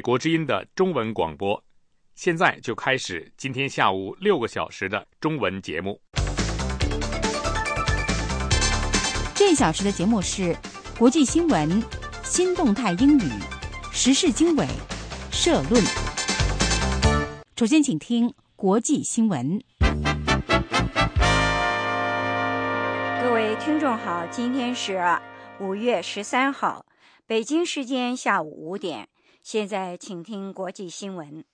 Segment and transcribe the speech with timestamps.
[0.00, 1.62] 美国之音的中文广播，
[2.14, 6.00] 现在就开始今天下午六个小时的中文节目。
[9.34, 10.56] 这一小时的节目是
[10.98, 11.82] 国际新闻、
[12.24, 13.30] 新动态英语、
[13.92, 14.66] 时事经纬、
[15.30, 15.84] 社论。
[17.58, 19.62] 首先，请听国际新闻。
[23.22, 24.98] 各位听众好，今天是
[25.58, 26.86] 五月十三号，
[27.26, 29.09] 北京时间下午五点。
[29.42, 31.44] 现在，请听国际新闻。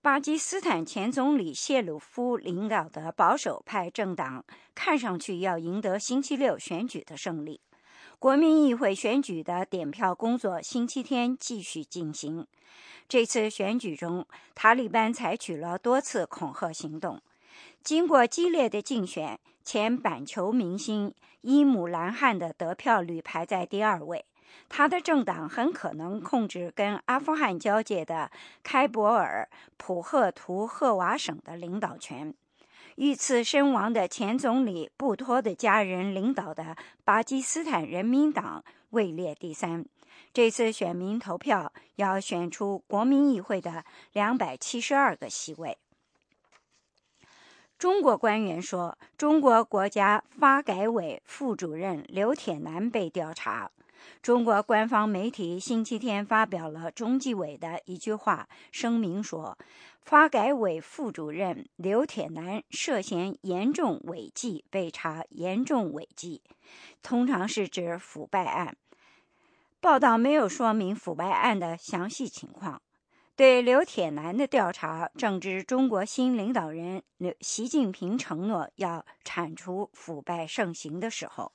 [0.00, 7.60] 巴基斯坦前总理谢鲁夫领导的保守派政党看上去要赢得星期六选举的胜利。
[8.18, 12.46] 国民议会选举的点票工作星期天继续进行。
[13.08, 14.24] 这次选举中，
[14.54, 17.20] 塔利班采取了多次恐吓行动。
[17.82, 24.24] 经过激烈的竞选，前板球明星伊姆兰汗的得票率排在第二位。
[24.68, 28.30] 他的政党很可能控制跟阿富汗交界的
[28.62, 32.34] 开伯尔普赫图赫瓦省的领导权。
[32.96, 39.84] 遇刺身亡的前总理布托的家人领导的巴基斯坦人民党位列第三。
[40.32, 45.78] 这次选民投票要选出国民议会的两百七十二个席位。
[47.78, 53.70] 中国官员说，中国国家发改委副主任刘铁男被调查。
[54.22, 59.56] 中国官方媒体星期天发表了中纪委的一句话声明说，
[60.02, 66.42] 发改委副主任刘铁男涉嫌严重违纪，被查严重违纪，
[67.02, 68.76] 通常是指腐败案。
[69.80, 72.82] 报道没有说明腐败案的详细情况。
[73.34, 81.50] 对刘铁男的调查，正值中国新领导人刘习近平承诺要铲除腐败盛行的时候。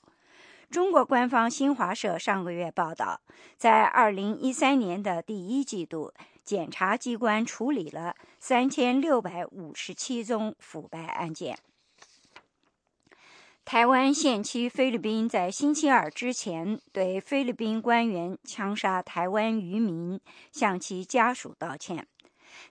[0.69, 3.21] 中国官方新华社上个月报道，
[3.55, 6.11] 在2013年的第一季度，
[6.43, 11.57] 检察机关处理了3657宗腐败案件。
[13.63, 20.19] 台湾限期菲律宾在星期二之前对菲律宾官员枪杀台湾渔民
[20.51, 22.05] 向其家属道歉。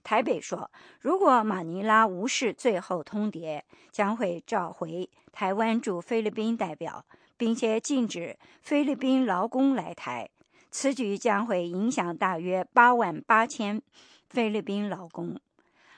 [0.03, 7.05] 台北说，如果马尼拉无视最后通牒，将会召回台湾驻菲律宾代表。
[7.37, 10.29] 并且禁止菲律宾劳工来台，
[10.71, 13.83] 此举将会影响大约八万八千
[14.29, 15.39] 菲律宾劳工。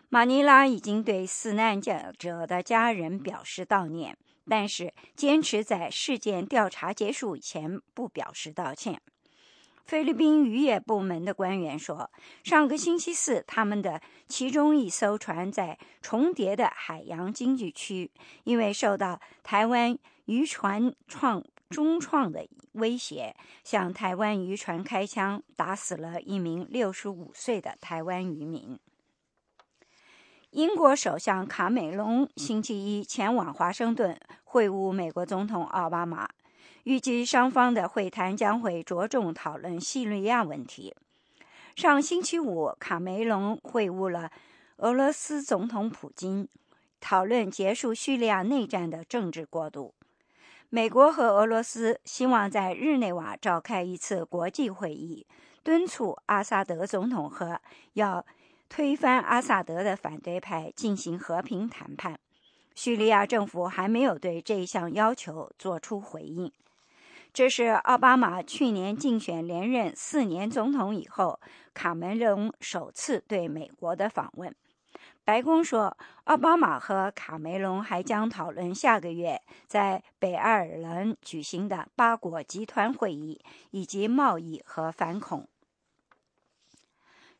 [0.08, 4.16] 马尼拉已经对死难者的家人表示悼念，
[4.48, 9.00] 但是坚持在事件调查结束前不表示道歉。
[9.84, 12.10] 菲律宾渔业部门的官员说，
[12.42, 18.10] 上个星期四，他们的其中一艘船在重叠的海洋经济区，
[18.44, 19.98] 因为受到台湾。
[20.26, 28.78] 渔船创中创的威胁，向台湾渔船开枪，打死了一名六十五岁的台湾渔民。
[30.50, 36.28] 英国首相卡梅隆星期一前往华盛顿会晤美国总统奥巴马，
[36.84, 40.94] 预计双方的会谈将会着重讨论叙利亚问题。
[41.74, 44.30] 上星期五，卡梅隆会晤了
[44.78, 46.48] 俄罗斯总统普京，
[47.00, 49.92] 讨论结束叙利亚内战的政治过渡。
[50.68, 55.24] 美国和俄罗斯希望在日内瓦召开一次国际会议，
[55.62, 57.60] 敦促阿萨德总统和
[57.92, 58.26] 要
[58.68, 62.18] 推翻阿萨德的反对派进行和平谈判。
[62.74, 66.50] 叙利亚政府还没有对这一项要求作出回应。
[67.32, 71.38] 这是奥巴马去年竞选连任四年总统以后，
[71.74, 74.54] 卡梅隆首次对美国的访问。
[75.26, 83.40] 白宫说，奥巴马和卡梅隆还将讨论下个月在北爱尔兰举行的八国集团会议，
[83.72, 85.48] 以及贸易和反恐。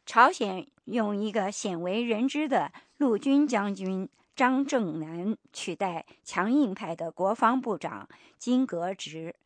[0.05, 9.37] 朝鲜用一个鲜为人知的陆军将军张正南取代强硬派的国防部长金格直。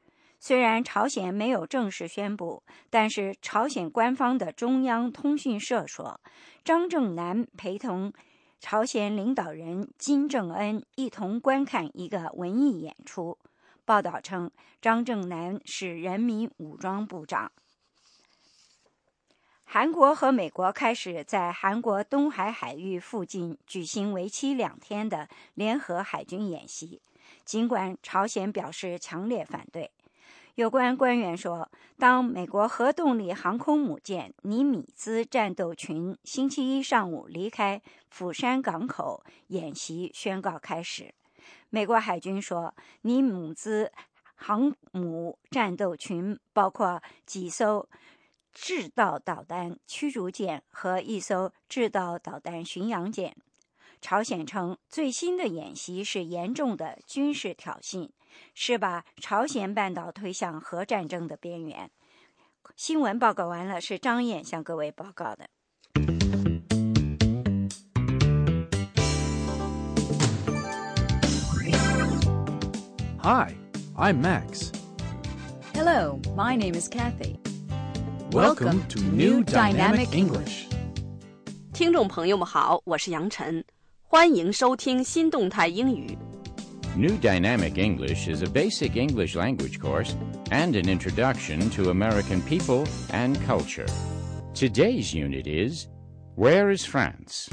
[0.43, 6.19] 虽然朝鲜没有正式宣布，但是朝鲜官方的中央通讯社说，
[6.65, 8.11] 张正南陪同
[8.61, 13.39] 朝鲜领导人金正恩一同观看一个文艺演出。
[13.87, 14.51] 报道称，
[14.83, 17.51] 张正南是人民武装部长。
[19.65, 27.01] 韩国和美国开始在韩国东海海域附近举行为期两天的联合海军演习，
[27.45, 29.91] 尽管朝鲜表示强烈反对。
[30.61, 37.81] 有关官员说，当美国核动力航空母舰“尼米兹”战斗群星期一上午离开
[38.11, 41.15] 釜山港口，演习宣告开始。
[41.71, 43.91] 美国海军说，“尼米兹”
[44.37, 47.89] 航母战斗群包括几艘
[48.53, 53.35] 制导导弹驱逐舰和一艘制导导弹巡洋舰。
[54.03, 58.11] 朝鲜称，最新的演习是严重的军事挑衅，
[58.55, 61.91] 是把朝鲜半岛推向核战争的边缘。
[62.77, 65.49] 新闻报告完了，是张燕向各位报告的。
[73.23, 73.53] Hi,
[73.97, 74.73] I'm Max.
[75.75, 77.37] Hello, my name is Kathy.
[78.31, 80.69] Welcome to New Dynamic English.
[81.75, 83.63] 听众朋友们好，我是杨晨，
[84.03, 86.17] 欢迎收听新动态英语。
[86.96, 90.16] New Dynamic English is a basic English language course
[90.52, 93.88] and an introduction to American people and culture.
[94.54, 95.88] Today's unit is
[96.38, 97.48] Where is France?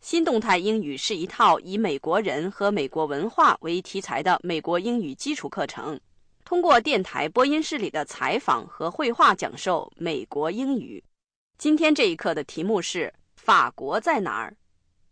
[0.00, 6.00] 新动态英语是一套以美国人和美国文化为题材的美国英语基础课程，
[6.44, 11.04] 通过电台播音室里的采访和绘画讲授美国英语。
[11.58, 13.12] 今天这一课的题目是“
[13.43, 14.55] 法国在哪儿”。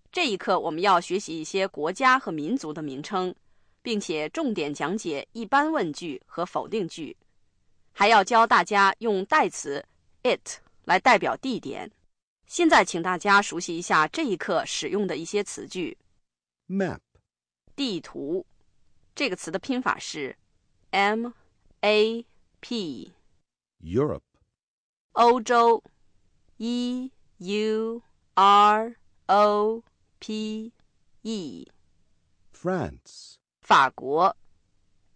[0.10, 3.36] 这一课我们要学习一些国家和民族的名称，
[3.82, 7.18] 并且重点讲解一般问句和否定句，
[7.92, 9.86] 还要教大家用代词
[10.24, 11.92] it 来代表地点。
[12.48, 15.98] 现在，请大家熟悉一下这一课使用的一些词句。
[16.68, 17.00] map,
[17.76, 18.46] 地图
[19.14, 20.38] 这个词的拼法是
[20.92, 21.32] m
[21.82, 22.26] a
[22.62, 24.22] p，Europe,
[25.14, 25.84] 欧洲
[26.58, 28.02] e u
[28.35, 28.97] r
[29.27, 29.83] o
[30.19, 30.73] p
[31.23, 31.67] e，
[32.53, 34.37] France, 法国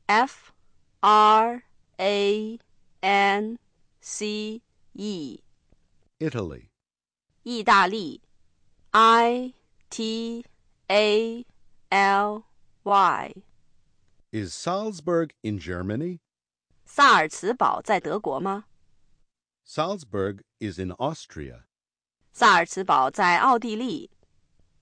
[0.06, 0.52] f
[1.00, 1.62] r
[1.98, 2.58] a
[3.00, 3.58] n
[4.00, 4.62] c
[4.94, 5.40] e，
[6.18, 6.68] Italy,
[7.42, 8.20] 意大利
[8.90, 9.54] i
[9.88, 10.44] t
[10.88, 11.46] a
[11.90, 12.44] l
[12.82, 13.34] y。
[14.32, 16.20] Is Salzburg in Germany?
[16.84, 18.64] 萨尔茨堡在德国吗？
[19.64, 21.64] Salzburg is in Austria.
[22.34, 24.10] 萨尔茨堡在奥地利。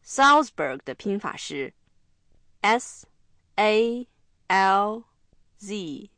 [0.04, 1.74] Salzburg 的拼法是
[2.60, 3.06] S
[3.56, 4.06] A
[4.46, 5.02] L
[5.58, 6.10] Z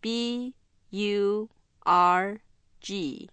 [0.00, 0.54] B
[0.90, 1.48] U
[1.84, 2.40] R
[2.80, 3.30] G。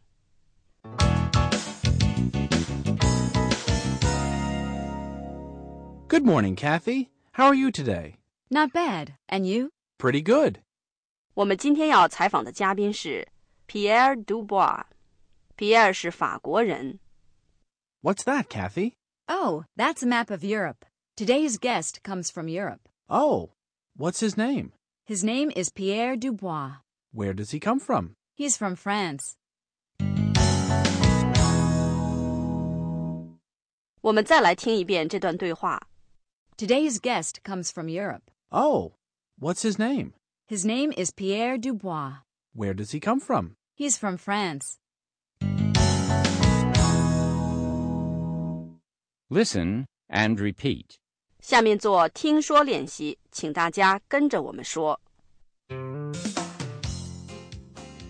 [6.07, 7.09] Good morning, Kathy.
[7.33, 8.15] How are you today?
[8.49, 9.15] Not bad.
[9.27, 9.71] And you?
[9.97, 10.59] Pretty good.
[11.33, 13.27] 我们今天要采访的嘉宾是
[13.67, 16.99] Pierre Dubois。Pierre 是法国人。
[18.01, 18.95] What's that, Kathy?
[19.27, 20.85] Oh, that's a map of Europe.
[21.15, 22.87] Today's guest comes from Europe.
[23.09, 23.51] Oh,
[23.95, 24.71] what's his name?
[25.05, 26.77] His name is Pierre Dubois.
[27.11, 28.15] Where does he come from?
[28.35, 29.35] He's from France.
[34.01, 35.81] 我们再来听一遍这段对话。
[36.55, 38.31] Today's guest comes from Europe.
[38.51, 38.93] Oh,
[39.39, 40.13] what's his name?
[40.47, 42.21] His name is Pierre Dubois.
[42.53, 43.57] Where does he come from?
[43.75, 44.77] He's from France.
[49.31, 50.97] Listen and repeat.
[51.39, 54.99] 下面做听说练习，请大家跟着我们说。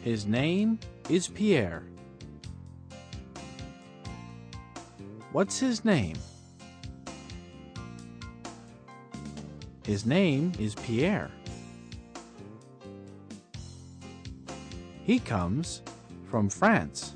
[0.04, 0.78] His name
[1.10, 1.84] is Pierre.
[5.34, 6.16] What's his name?
[9.84, 11.30] His name is Pierre.
[15.06, 15.82] He comes
[16.30, 17.16] from France.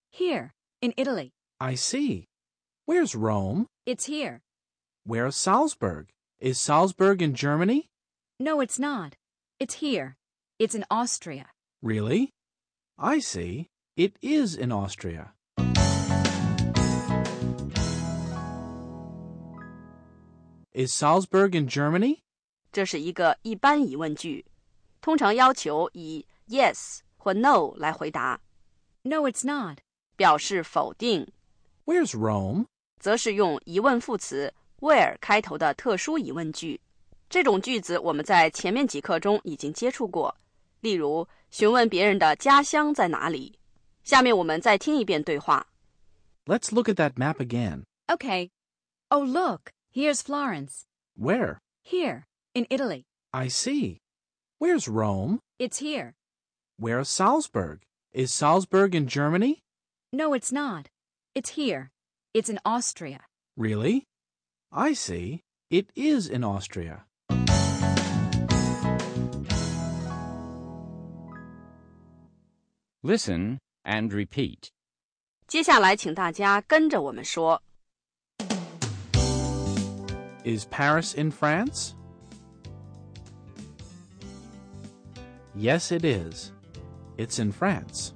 [0.10, 1.32] Here, in Italy.
[1.60, 2.26] I see.
[2.86, 3.66] Where's Rome?
[3.84, 4.42] It's here.
[5.04, 6.08] Where's Salzburg?
[6.38, 7.88] Is Salzburg in Germany?
[8.38, 9.16] No, it's not.
[9.58, 10.16] It's here.
[10.58, 11.46] It's in Austria.
[11.82, 12.30] Really?
[12.98, 13.68] I see.
[13.96, 15.32] It is in Austria.
[20.74, 22.22] Is Salzburg in Germany?
[22.70, 24.44] 这是一个一般疑问句，
[25.00, 28.40] 通常要求以 yes 或 no 来回答，
[29.02, 29.78] No, it's not.
[30.20, 31.26] 表示否定，
[31.84, 32.66] Where's Rome?
[32.98, 36.80] 则是用疑问副词 where 开头的特殊疑问句。
[37.28, 40.36] 这种句子我们在前面几课中已经接触过，
[40.80, 43.58] 例如询问别人的家乡在哪里。
[44.04, 45.66] 下面我们再听一遍对话。
[46.46, 47.82] Let's look at that map again.
[48.06, 48.50] Okay.
[49.08, 49.72] Oh, look.
[49.92, 50.84] Here's Florence.
[51.16, 51.58] Where?
[51.82, 52.24] Here,
[52.54, 53.04] in Italy.
[53.32, 53.98] I see.
[54.60, 55.40] Where's Rome?
[55.58, 56.14] It's here.
[56.78, 57.80] Where's Salzburg?
[58.12, 59.62] Is Salzburg in Germany?
[60.12, 60.88] No, it's not.
[61.34, 61.90] It's here.
[62.32, 63.20] It's in Austria.
[63.56, 64.04] Really?
[64.72, 65.42] I see.
[65.70, 67.04] It is in Austria.
[73.02, 74.70] Listen and repeat.
[75.46, 77.62] 接下来，请大家跟着我们说。
[80.44, 81.94] Is Paris in France?
[85.56, 86.50] Yes, it is.
[87.16, 88.12] It's in France.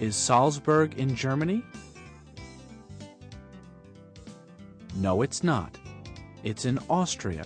[0.00, 1.62] Is Salzburg in Germany?
[4.96, 5.78] No, it's not.
[6.42, 7.44] It's in Austria.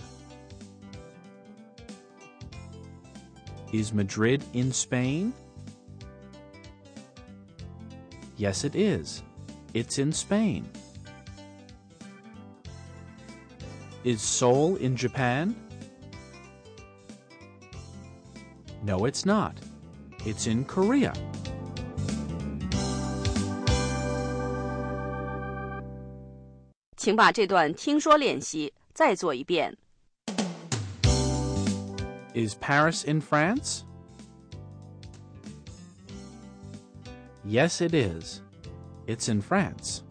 [3.71, 5.31] Is Madrid in Spain?
[8.37, 9.21] Yes, it is.
[9.73, 10.67] It's in Spain.
[14.03, 15.55] Is Seoul in Japan?
[18.83, 19.57] No, it's not.
[20.25, 21.13] It's in Korea.
[27.08, 29.76] 请把这段听说练习再做一遍。
[32.34, 33.82] Is Paris in France?
[37.44, 38.40] Yes, it is.
[39.06, 40.02] It's in France.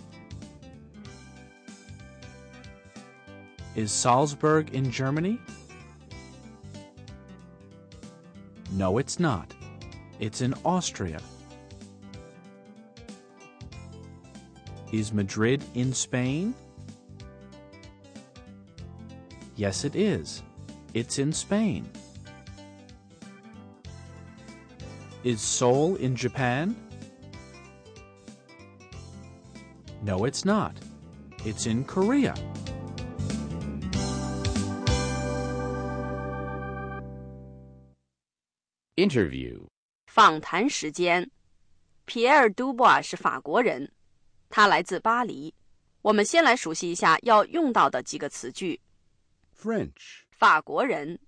[3.76, 5.40] Is Salzburg in Germany?
[8.72, 9.52] No, it's not.
[10.20, 11.20] It's in Austria.
[14.92, 16.54] Is Madrid in Spain?
[19.58, 20.42] Yes, it is.
[20.94, 21.84] It's in Spain.
[25.24, 26.76] Is Seoul in Japan?
[30.04, 30.74] No, it's not.
[31.46, 32.34] It's in Korea.
[38.96, 39.68] 'Interview.
[40.08, 41.30] 访谈时间。
[42.06, 43.90] 皮埃尔·杜布瓦是法国人，
[44.50, 45.54] 他来自巴黎。
[46.02, 48.80] 我们先来熟悉一下要用到的几个词句。
[49.58, 51.20] French, 法国人，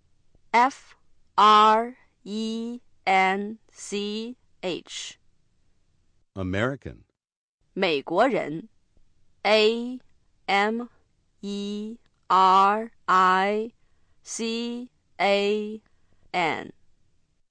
[0.52, 0.96] F
[1.36, 5.16] R E N C H；
[6.34, 7.04] American,
[7.74, 8.70] 美国人，
[9.44, 10.00] A
[10.48, 10.88] M
[11.42, 13.72] E R I
[14.24, 15.82] C A
[16.32, 16.74] N。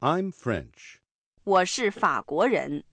[0.01, 0.97] I'm French.
[1.45, 2.85] 我是法国人，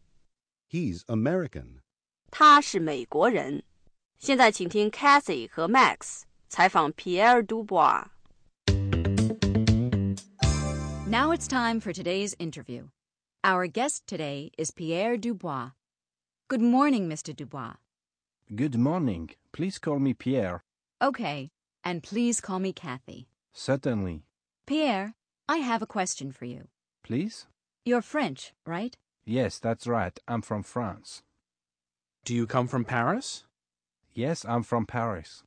[0.69, 1.81] He's American.
[2.29, 3.63] 他是美国人。
[4.17, 6.21] 现在请听 Cathy 和 Max
[6.55, 8.11] 采访皮埃尔·杜布瓦。
[11.07, 12.87] Now it's time for today's interview.
[13.43, 15.71] Our guest today is Pierre Dubois.
[16.47, 17.35] Good morning, Mr.
[17.35, 17.75] Dubois.
[18.55, 19.31] Good morning.
[19.51, 20.63] Please call me Pierre.
[21.01, 21.49] Okay,
[21.83, 23.27] and please call me Kathy.
[23.53, 24.23] Certainly.
[24.65, 25.15] Pierre,
[25.49, 26.67] I have a question for you.
[27.03, 27.47] Please?
[27.83, 28.95] You're French, right?
[29.25, 30.17] Yes, that's right.
[30.27, 31.23] I'm from France.
[32.23, 33.43] Do you come from Paris?
[34.13, 35.43] Yes, I'm from Paris.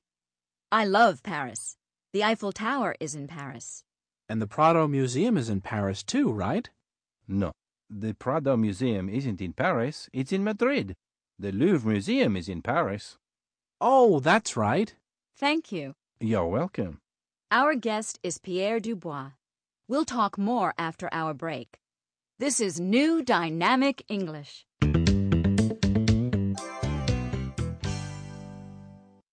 [0.72, 1.78] I love Paris.
[2.14, 3.84] The Eiffel Tower is in Paris.
[4.28, 6.70] And the Prado Museum is in Paris too, right?
[7.28, 7.52] No.
[7.90, 10.94] The Prado Museum isn't in Paris, it's in Madrid.
[11.40, 13.18] The Louvre Museum is in Paris.
[13.82, 14.94] Oh, that's right.
[15.38, 15.94] Thank you.
[16.20, 17.00] You're welcome.
[17.50, 19.32] Our guest is Pierre Dubois.
[19.88, 21.80] We'll talk more after our break.
[22.38, 24.68] This is New Dynamic English.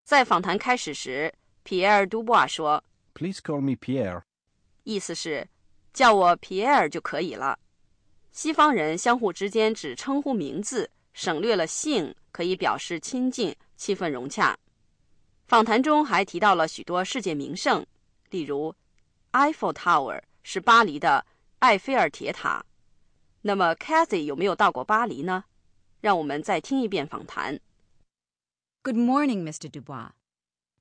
[0.07, 1.35] 在访谈开始时，
[1.65, 4.23] 皮埃尔·杜布瓦说 Please call me Pierre.：“
[4.85, 5.49] 意思是
[5.93, 7.59] 叫我皮埃尔就可以了。”
[8.31, 14.57] 西方人相互之间只称呼名字，省略了姓，可以表示亲近，气氛融洽。
[15.49, 17.85] 访谈中还提到了许多世界名胜，
[18.31, 18.73] 例如
[19.33, 21.27] Eiffel Tower 是巴黎的
[21.59, 22.65] 埃菲尔铁塔。
[23.43, 25.43] 那么 Cathy 有没有到过巴黎呢？
[26.01, 27.59] 让我们再听一遍访谈。
[28.87, 29.69] Good morning, Mr.
[29.69, 30.11] Dubois.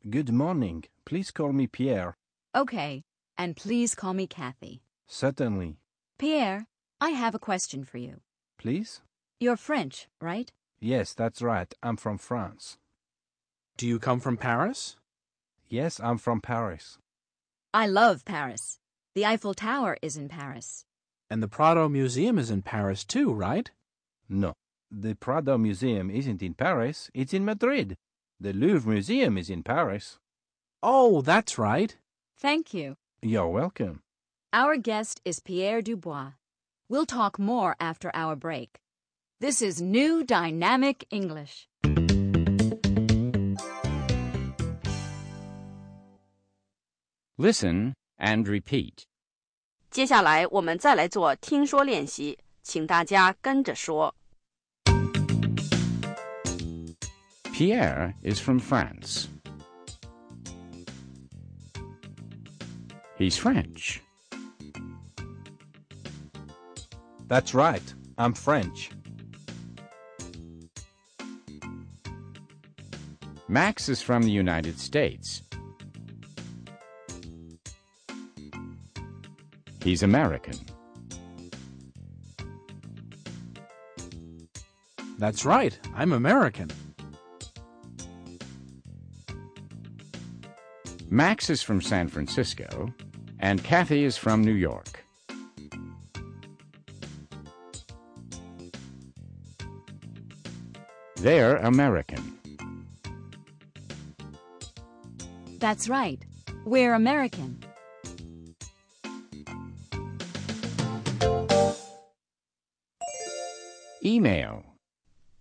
[0.08, 0.84] Good morning.
[1.06, 2.14] Please call me Pierre.
[2.54, 3.04] Okay,
[3.36, 4.84] and please call me Kathy.
[5.08, 5.80] Certainly.
[6.20, 6.68] Pierre,
[7.02, 8.22] I have a question for you.
[8.60, 9.02] Please?
[9.40, 10.52] You're French, right?
[10.80, 11.74] Yes, that's right.
[11.82, 12.78] I'm from France.
[13.76, 14.98] Do you come from Paris?
[15.68, 17.00] Yes, I'm from Paris.
[17.74, 18.78] I love Paris.
[19.16, 20.86] The Eiffel Tower is in Paris.
[21.28, 23.72] And the Prado Museum is in Paris too, right?
[24.30, 24.54] No.
[24.91, 27.97] The Prado Museum isn't in Paris, it's in Madrid.
[28.41, 30.19] The Louvre Museum is in Paris.
[30.83, 31.97] Oh, that's right.
[32.39, 32.97] Thank you.
[33.23, 34.01] You're welcome.
[34.53, 36.33] Our guest is Pierre Dubois.
[36.89, 38.81] We'll talk more after our break.
[39.41, 41.69] This is New Dynamic English.
[47.39, 49.05] Listen and repeat.
[49.91, 54.15] 接下来我们再来做听说练习，请大家跟着说。
[57.56, 59.30] Pierre is from France.
[63.18, 64.04] He's French.
[67.30, 67.94] That's right.
[68.18, 68.92] I'm French.
[73.48, 75.42] Max is from the United States.
[79.82, 80.60] He's American.
[85.18, 85.80] That's right.
[85.96, 86.70] I'm American.
[91.15, 92.93] Max is from San Francisco,
[93.41, 95.05] and Kathy is from New York.
[101.17, 102.39] They're American.
[105.59, 106.19] That's right.
[106.65, 107.59] We're American.
[114.03, 114.65] Email.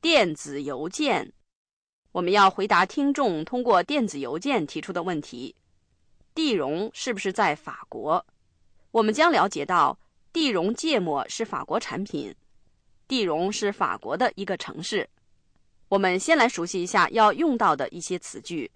[0.01, 1.31] 电子邮件，
[2.11, 5.55] 我们要回答听众通过电子邮件提出的问题：
[6.34, 8.26] 地溶是不是在法国？
[8.90, 9.98] 我们将了解到，
[10.32, 12.34] 地溶芥末是法国产品，
[13.06, 15.08] 地溶是法国的一个城市。
[15.88, 18.72] 我们先来熟悉一下要用到的一些词句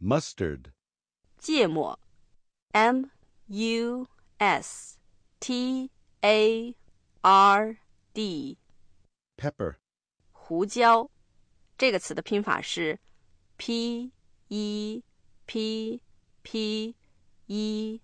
[0.00, 0.72] ：mustard,
[1.38, 1.98] 芥末
[2.72, 3.04] （M
[3.46, 4.06] U
[4.38, 4.98] S
[5.38, 5.90] T
[6.22, 6.74] A
[7.20, 7.76] R
[8.12, 8.58] D）。
[9.36, 9.76] pepper,
[10.32, 11.08] 胡椒
[11.78, 12.98] 这个词的拼法是
[13.56, 14.10] p
[14.48, 15.02] e
[15.46, 16.00] p
[16.44, 16.94] p
[17.48, 18.00] e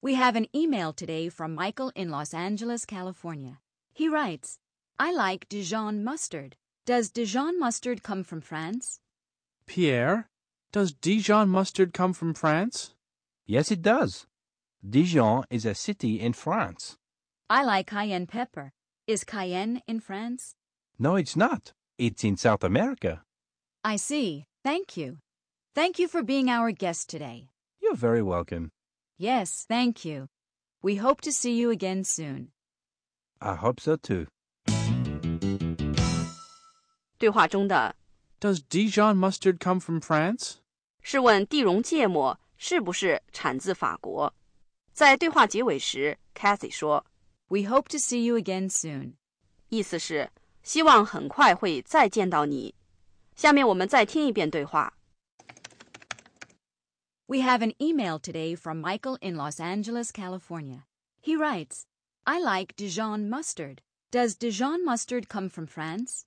[0.00, 3.58] We have an email today from Michael in Los Angeles, California.
[3.92, 4.58] He writes,
[4.98, 6.56] I like Dijon mustard.
[6.84, 9.00] Does Dijon mustard come from France?
[9.66, 10.28] Pierre,
[10.70, 12.94] does Dijon mustard come from France?
[13.46, 14.26] Yes, it does.
[14.88, 16.98] Dijon is a city in France.
[17.48, 18.72] I like cayenne pepper.
[19.07, 20.55] Is cayenne in France?
[20.97, 21.73] No, it's not.
[21.97, 23.23] It's in South America.
[23.83, 24.45] I see.
[24.63, 25.17] Thank you.
[25.73, 27.49] Thank you for being our guest today.
[27.81, 28.71] You're very welcome.
[29.17, 30.27] Yes, thank you.
[30.83, 32.51] We hope to see you again soon.
[33.39, 34.27] I hope so too.
[37.17, 37.95] 对话中的
[38.39, 40.55] Does Dijon mustard come from France?
[41.01, 44.33] 是问地荣芥末是不是产自法国。
[44.93, 47.05] 在对话结尾时，Cathy 说
[47.49, 49.13] We hope to see you again soon.：“
[49.69, 50.29] 意思是
[50.63, 52.75] 希望很快会再见到你。”
[53.35, 54.93] 下面我们再听一遍对话。
[57.27, 60.85] We have an email today from Michael in Los Angeles, California.
[61.21, 61.85] He writes,
[62.25, 63.81] I like Dijon mustard.
[64.11, 66.25] Does Dijon mustard come from France?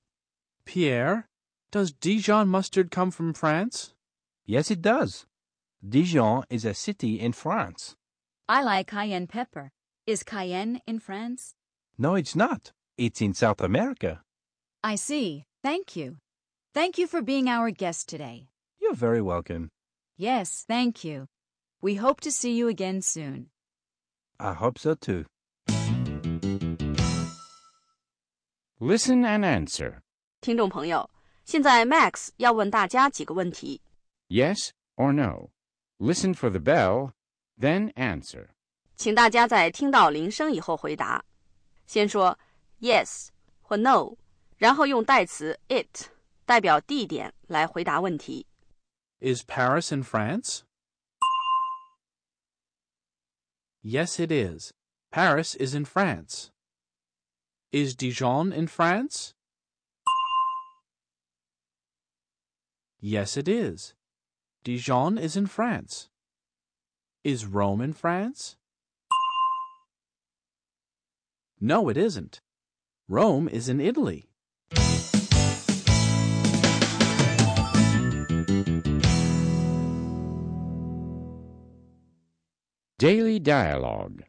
[0.64, 1.28] Pierre,
[1.70, 3.92] does Dijon mustard come from France?
[4.46, 5.26] Yes, it does.
[5.86, 7.96] Dijon is a city in France.
[8.48, 9.72] I like cayenne pepper.
[10.06, 11.54] Is cayenne in France?
[11.96, 12.72] No, it's not.
[12.96, 14.22] It's in South America.
[14.82, 15.44] I see.
[15.62, 16.18] Thank you.
[16.74, 18.48] Thank you for being our guest today.
[18.80, 19.70] You're very welcome.
[20.16, 21.26] Yes, thank you.
[21.80, 23.50] We hope to see you again soon.
[24.38, 25.24] I hope so too.
[28.80, 30.02] Listen and answer.
[30.40, 31.08] 听众朋友，
[31.44, 33.80] 现在 Max 要问大家几个问题，
[34.28, 35.50] Yes or no.
[35.98, 37.12] Listen for the bell,
[37.58, 38.48] then answer.
[38.98, 41.24] 请大家在听到铃声以后回答。
[41.86, 42.38] 先说
[42.80, 43.28] yes
[43.60, 44.16] 或 no，
[44.56, 46.08] 然后用代词 it
[46.46, 48.46] 代表地点来回答问题。
[49.20, 50.62] Is Paris in France?
[53.82, 54.72] Yes, it is.
[55.10, 56.50] Paris is in France.
[57.70, 59.32] Is Dijon in France?
[63.00, 63.92] Yes, it is.
[64.64, 66.08] Dijon is in France.
[67.22, 68.56] Is Rome in France?
[71.60, 72.40] No, it isn't.
[73.08, 74.28] Rome is in Italy.
[82.96, 84.22] Daily Dialogue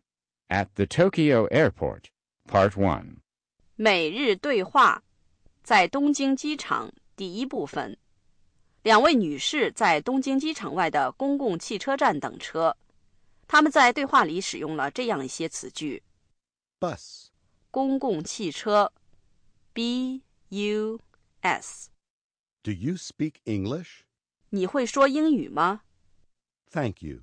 [0.50, 2.10] at the Tokyo Airport,
[2.48, 3.18] Part 1.
[3.78, 5.04] 每日对话，
[5.64, 7.98] 在东京机场第一部分。
[8.84, 12.76] 两位女士在东京机场外的公共汽车站等车，
[13.48, 16.04] 她们在对话里使用了这样一些词句：
[16.80, 17.28] bus,
[17.72, 18.92] 公共汽车
[19.74, 21.00] （B U
[21.42, 21.90] S）。
[22.64, 24.02] Do you speak English?
[24.50, 25.82] 你会说英语吗？
[26.72, 27.22] Thank you.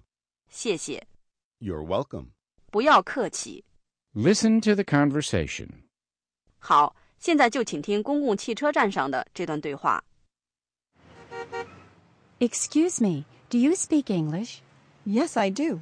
[0.49, 1.07] 谢谢，
[1.59, 2.29] You're welcome.
[2.71, 3.65] 不要客气。
[4.15, 5.85] Listen to the conversation.
[6.59, 10.05] 好， 现在就请听公共汽车站上的这段对话。
[12.39, 14.59] Excuse me, do you speak English?
[15.07, 15.81] Yes, I do.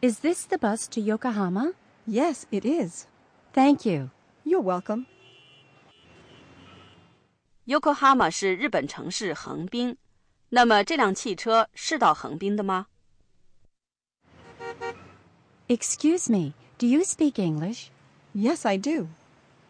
[0.00, 1.74] Is this the bus to Yokohama?
[2.06, 3.06] Yes, it is.
[3.52, 4.10] Thank you.
[4.44, 5.06] You're welcome.
[7.66, 9.96] Yokohama 是日本城市横滨，
[10.48, 12.86] 那么这辆汽车是到横滨的吗？
[15.68, 17.90] Excuse me, do you speak English?
[18.34, 19.08] Yes, I do.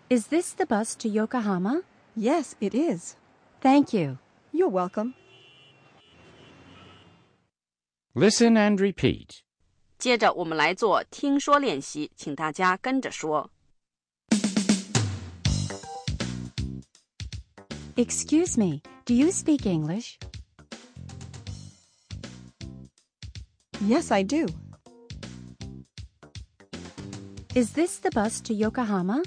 [0.08, 1.82] Is this the bus to Yokohama?
[2.16, 3.14] Yes, it is.
[3.61, 4.18] Thank you.
[4.52, 5.14] You're welcome.
[8.14, 9.42] Listen and repeat.
[9.98, 13.50] 接着我们来做听说练习，请大家跟着说。
[17.94, 20.16] Excuse me, do you speak English?
[23.82, 24.46] Yes, I do.
[27.54, 29.22] Is this the bus to Yokohama?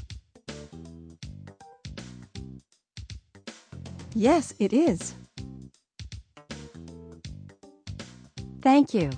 [4.16, 5.14] Yes, it is.
[8.62, 9.12] Thank you.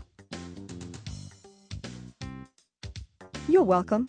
[3.53, 4.07] You're welcome.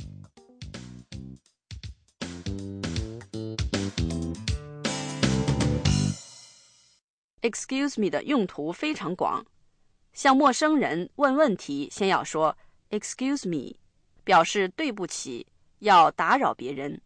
[7.42, 9.46] Excuse me 的用途非常广，
[10.14, 12.58] 向陌生人问问题，先要说
[12.90, 13.76] Excuse me，
[14.24, 15.46] 表示对不起，
[15.80, 17.02] 要打扰别人。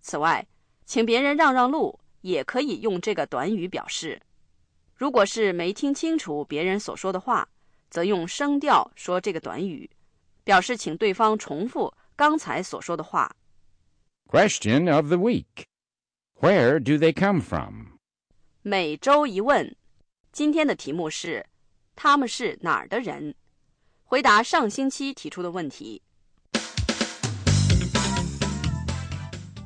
[0.00, 0.46] 此外，
[0.86, 4.18] 请别人让让路，也可以用这个短语表示。
[4.94, 7.46] 如果是没听清楚别人所说的话，
[7.90, 9.90] 则用声调说这个短语，
[10.45, 13.35] 表示请对方重复刚才所说的话。
[14.27, 15.65] Question of the week
[16.39, 17.97] Where do they come from?
[18.63, 19.75] 每周一问，
[20.31, 21.45] 今天的题目是：
[21.95, 23.35] 他们是哪儿的人？
[24.03, 26.01] 回答上星期提出的问题。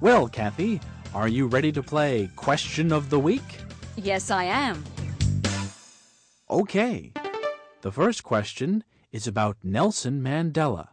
[0.02, 0.82] Well, Kathy,
[1.14, 3.42] are you ready to play Question of the Week?
[3.96, 4.84] Yes, I am.
[6.48, 7.14] Okay.
[7.82, 10.89] The first question is about Nelson Mandela.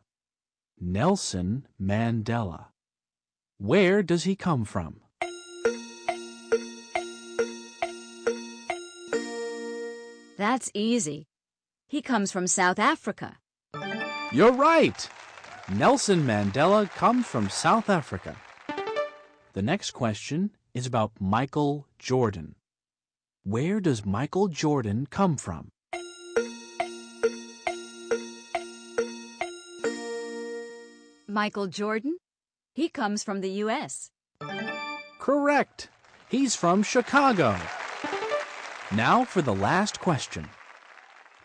[0.80, 2.68] Nelson Mandela.
[3.60, 5.02] Where does he come from?
[10.38, 11.26] That's easy.
[11.88, 13.38] He comes from South Africa.
[14.32, 15.10] You're right.
[15.74, 18.36] Nelson Mandela comes from South Africa.
[19.54, 22.56] The next question is about Michael Jordan.
[23.44, 25.70] Where does Michael Jordan come from?
[31.38, 32.18] Michael Jordan?
[32.74, 34.10] He comes from the U.S.
[35.20, 35.88] Correct.
[36.30, 37.56] He's from Chicago.
[38.92, 40.50] Now for the last question.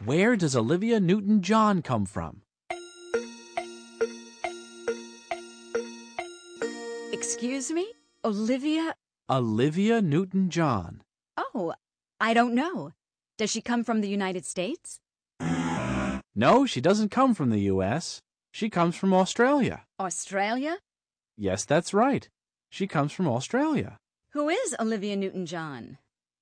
[0.03, 2.41] Where does Olivia Newton John come from?
[7.13, 7.93] Excuse me?
[8.25, 8.95] Olivia?
[9.29, 11.03] Olivia Newton John.
[11.37, 11.75] Oh,
[12.19, 12.93] I don't know.
[13.37, 15.01] Does she come from the United States?
[16.35, 18.23] No, she doesn't come from the U.S.
[18.52, 19.86] She comes from Australia.
[20.00, 20.78] Australia?
[21.38, 22.28] Yes, that's right.
[22.70, 23.98] She comes from Australia.
[24.34, 25.98] Who is Olivia Newton John?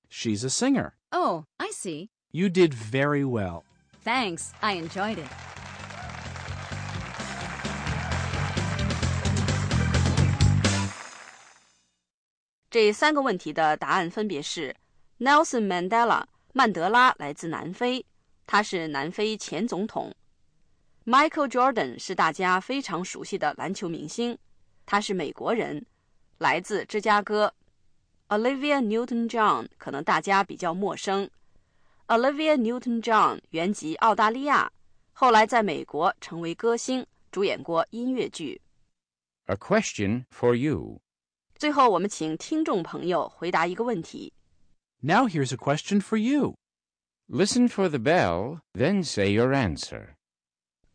[0.08, 0.94] She's a singer.
[1.12, 2.08] Oh, I see.
[2.32, 3.64] You did very well.
[4.04, 4.52] Thanks.
[4.62, 5.28] I enjoyed it.
[12.70, 14.74] 这三个问题的答案分别是：
[15.18, 18.04] Nelson Mandela 曼德拉来自南非，
[18.46, 20.14] 他是南非前总统
[21.04, 24.36] ；Michael Jordan 是大家非常熟悉的篮球明星，
[24.84, 25.84] 他是美国人，
[26.38, 27.50] 来自芝加哥；
[28.28, 31.30] Olivia Newton-John 可能大家比较陌生，
[32.08, 34.70] Olivia Newton-John 原籍澳大利亚，
[35.12, 38.60] 后来在美国成为歌星，主演过音乐剧。
[39.46, 41.00] A question for you.
[41.56, 44.32] 最后，我们请听众朋友回答一个问题。
[45.00, 46.56] Now here's a question for you.
[47.28, 50.16] Listen for the bell, then say your answer.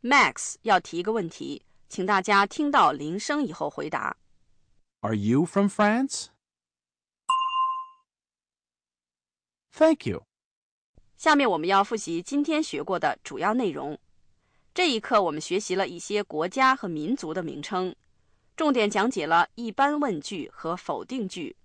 [0.07, 4.17] Max 要提一个问题，请大家听到铃声以后回答。
[5.01, 6.27] Are you from France?
[9.73, 10.23] Thank you.
[11.17, 13.99] 下面我们要复习今天学过的主要内容。
[14.73, 17.93] 这一课我们学习了一些国家和民族的名称，
[18.57, 21.57] 重点讲解了一般问句和否定句。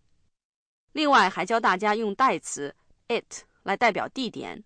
[0.93, 2.75] 另外还教大家用代词
[3.07, 4.63] it 来代表地点。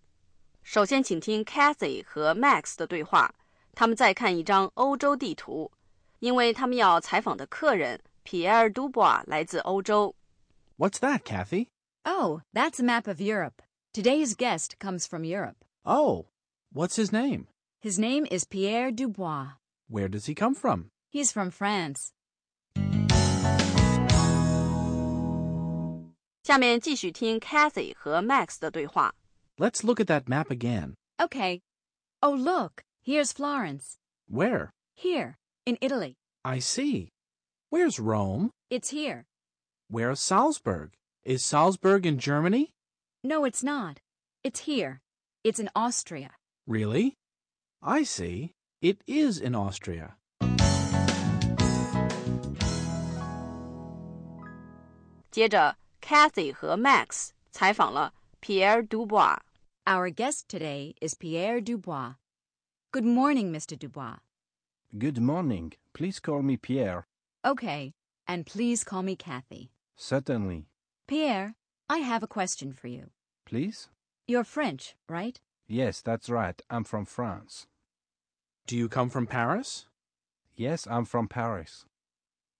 [0.63, 3.35] 首先，请听 Cathy 和 Max 的对话。
[3.74, 5.70] 他们再看一张欧洲地图，
[6.18, 10.14] 因为他们要采访的客人皮埃尔·杜布瓦来自欧洲。
[10.76, 11.68] What's that, Kathy?
[12.04, 13.62] Oh, that's a map of Europe.
[13.92, 15.56] Today's guest comes from Europe.
[15.84, 16.26] Oh,
[16.72, 17.46] what's his name?
[17.82, 19.56] His name is Pierre Dubois.
[19.88, 20.90] Where does he come from?
[21.12, 22.12] He's from France.
[26.42, 29.14] 下面继续听 Kathy 和 Max 的对话。
[29.56, 30.94] Let's look at that map again.
[31.18, 31.60] Okay.
[32.20, 33.98] Oh, look, here's Florence.
[34.28, 34.72] Where?
[34.94, 36.16] Here, in Italy.
[36.44, 37.10] I see.
[37.70, 38.50] Where's Rome?
[38.70, 39.26] It's here.
[39.88, 40.92] Where's Salzburg?
[41.24, 42.70] Is Salzburg in Germany?
[43.22, 44.00] No, it's not.
[44.42, 45.00] It's here.
[45.44, 46.30] It's in Austria.
[46.66, 47.16] Really?
[47.82, 48.52] I see.
[48.80, 50.16] It is in Austria.
[55.30, 59.38] 接着，Kathy 和 Max 采访了 Pierre Dubois。
[59.86, 62.14] Our guest today is Pierre Dubois.
[62.95, 63.77] Good morning, Mr.
[63.77, 64.19] Dubois.
[64.97, 65.73] Good morning.
[65.93, 67.05] Please call me Pierre.
[67.43, 67.93] Okay,
[68.25, 69.69] and please call me Kathy.
[69.97, 70.67] Certainly.
[71.05, 71.55] Pierre,
[71.89, 73.09] I have a question for you.
[73.45, 73.89] Please?
[74.29, 75.41] You're French, right?
[75.67, 76.61] Yes, that's right.
[76.69, 77.67] I'm from France.
[78.65, 79.87] Do you come from Paris?
[80.55, 81.83] Yes, I'm from Paris.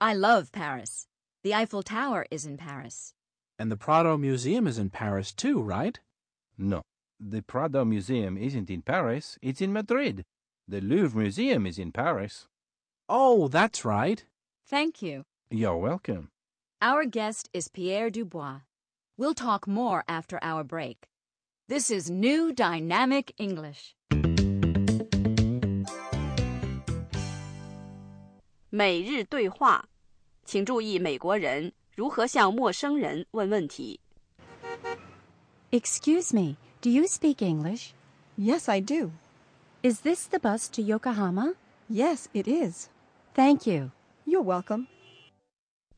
[0.01, 1.07] I love Paris.
[1.43, 3.13] The Eiffel Tower is in Paris.
[3.57, 5.97] And the Prado Museum is in Paris too, right?
[6.57, 6.81] No.
[7.18, 10.24] The Prado Museum isn't in Paris, it's in Madrid.
[10.66, 12.46] The Louvre Museum is in Paris.
[13.08, 14.24] Oh, that's right.
[14.66, 15.24] Thank you.
[15.50, 16.30] You're welcome.
[16.80, 18.60] Our guest is Pierre Dubois.
[19.18, 21.08] We'll talk more after our break.
[21.68, 23.94] This is New Dynamic English.
[28.70, 29.88] 每日对话，
[30.44, 34.00] 请注意美国人如何向陌生人问问题。
[35.70, 37.95] Excuse me, do you speak English?
[38.37, 39.11] Yes, I do.
[39.81, 41.55] Is this the bus to Yokohama?
[41.89, 42.89] Yes, it is.
[43.33, 43.89] Thank you.
[44.23, 44.85] You're welcome.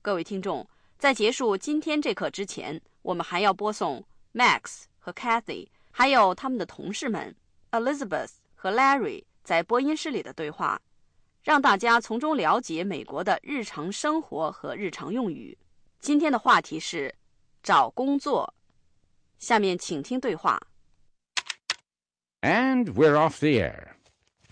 [0.02, 0.66] 各位听众，
[0.98, 7.36] 在结束今天这课之前，我们还要播送 Max 和 Kathy，还有他们的同事们
[7.72, 10.82] Elizabeth 和 Larry 在播音室里的对话，
[11.44, 15.58] 让大家从中了解美国的日常生活和日常用语。
[16.00, 17.14] 今天的话题是
[17.62, 18.54] 找工作。
[19.38, 20.58] 下面请听对话。
[22.44, 23.96] And we're off the air.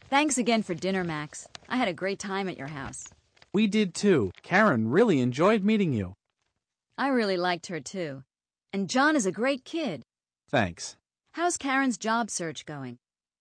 [0.10, 1.48] Thanks again for dinner, Max.
[1.69, 3.06] I had a great time at your house.
[3.54, 4.32] We did too.
[4.43, 6.15] Karen really enjoyed meeting you.
[6.98, 8.24] I really liked her too.
[8.74, 10.04] And John is a great kid.
[10.50, 10.95] Thanks.
[11.34, 12.98] How's Karen's job search going?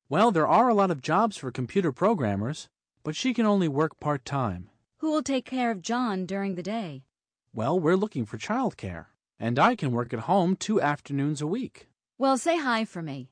[0.09, 2.69] Well, there are a lot of jobs for computer programmers,
[3.03, 4.69] but she can only work part time.
[4.99, 7.05] Who will take care of John during the day?
[7.55, 9.07] Well, we're looking for childcare,
[9.39, 11.89] and I can work at home two afternoons a week.
[12.19, 13.31] Well, say hi for me.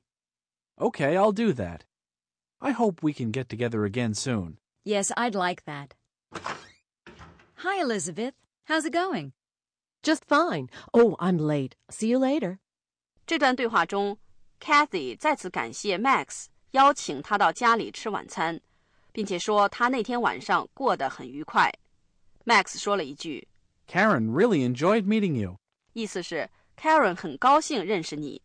[0.80, 1.80] Okay, I'll do that.
[2.60, 4.58] I hope we can get together again soon.
[4.84, 5.94] Yes, I'd like that.
[7.56, 8.34] Hi, Elizabeth.
[8.64, 9.32] How's it going?
[10.02, 10.68] Just fine.
[10.94, 11.74] Oh, I'm late.
[11.90, 12.58] See you later.
[13.26, 14.18] 这段对话中，
[14.60, 18.60] Kathy 再次感谢 Max 邀请他到家里吃晚餐，
[19.12, 21.72] 并且说他那天晚上过得很愉快。
[22.44, 23.46] Max 说了一句，
[23.88, 25.58] Karen really enjoyed meeting you.
[25.92, 28.40] 意思是 Karen 很高兴认识你。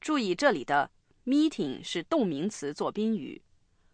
[0.00, 0.90] 注意这里的
[1.25, 3.41] meeting 是动名词做宾语。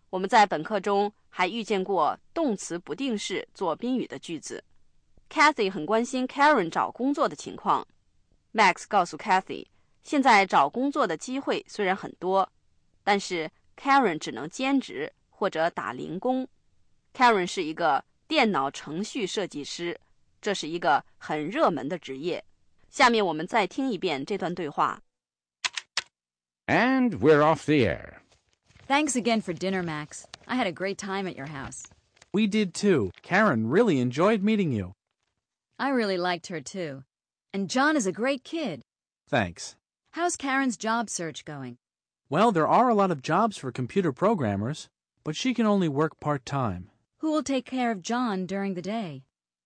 [0.10, 4.64] 我们在本课中还遇见过动词不定式做宾语的句子。
[5.30, 7.86] Kathy 很关心 Karen 找工作的情况。
[8.54, 9.68] Max 告诉 Kathy，
[10.04, 12.50] 现在找工作的机会虽然很多，
[13.04, 16.48] 但是 Karen 只能兼职或者打零工。
[17.14, 20.00] Karen 是一个电脑程序设计师，
[20.42, 22.44] 这是一个很热门的职业。
[22.90, 25.02] 下面我们再听一遍这段对话。
[26.68, 28.22] And we're off the air.
[28.88, 30.26] Thanks again for dinner, Max.
[30.48, 31.84] I had a great time at your house.
[32.34, 33.12] We did too.
[33.22, 34.94] Karen really enjoyed meeting you.
[35.80, 37.04] I really liked her too.
[37.54, 38.82] And John is a great kid.
[39.30, 39.76] Thanks.
[40.12, 41.78] How's Karen's job search going?
[42.30, 44.90] Well, there are a lot of jobs for computer programmers,
[45.24, 46.90] but she can only work part time.
[47.20, 49.24] Who will take care of John during the day?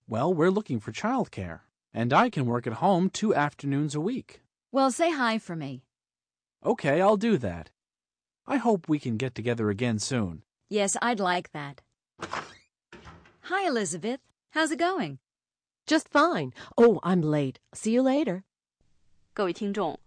[0.07, 1.61] Well, we're looking for childcare,
[1.93, 4.41] and I can work at home two afternoons a week.
[4.71, 5.83] Well, say hi for me.
[6.64, 7.70] Okay, I'll do that.
[8.46, 10.42] I hope we can get together again soon.
[10.68, 11.82] Yes, I'd like that.
[13.42, 14.20] Hi, Elizabeth.
[14.50, 15.18] How's it going?
[15.86, 16.52] Just fine.
[16.76, 17.60] Oh, I'm late.
[17.72, 18.42] See you later.
[19.32, 20.00] 各位听众，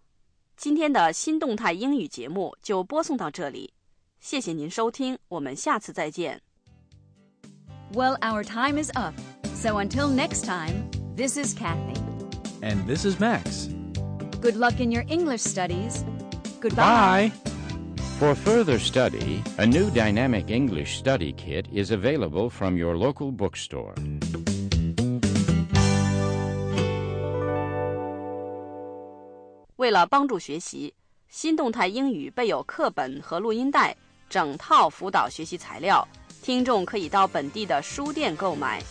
[0.57, 3.73] 今天的新动态英语节目就播送到这里，
[4.19, 6.41] 谢谢您收听，我们下次再见。
[7.93, 9.13] Well, our time is up.
[9.55, 11.99] So until next time, this is Kathy.
[12.61, 13.67] And this is Max.
[14.41, 16.03] Good luck in your English studies.
[16.64, 17.28] Goodbye.
[17.28, 17.32] Bye.
[18.18, 23.92] For further study, a new dynamic English study kit is available from your local bookstore.
[29.76, 30.94] 为了帮助学习，
[31.28, 33.94] 新动态英语备有课本和录音带，
[34.30, 36.06] 整套辅导学习材料，
[36.40, 38.82] 听众可以到本地的书店购买。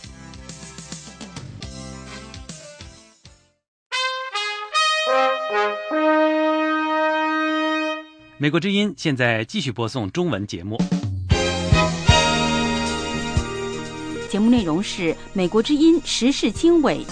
[8.44, 10.78] 美国之音现在继续播送中文节目。
[14.28, 17.06] 节目内容是美国之音时事经纬。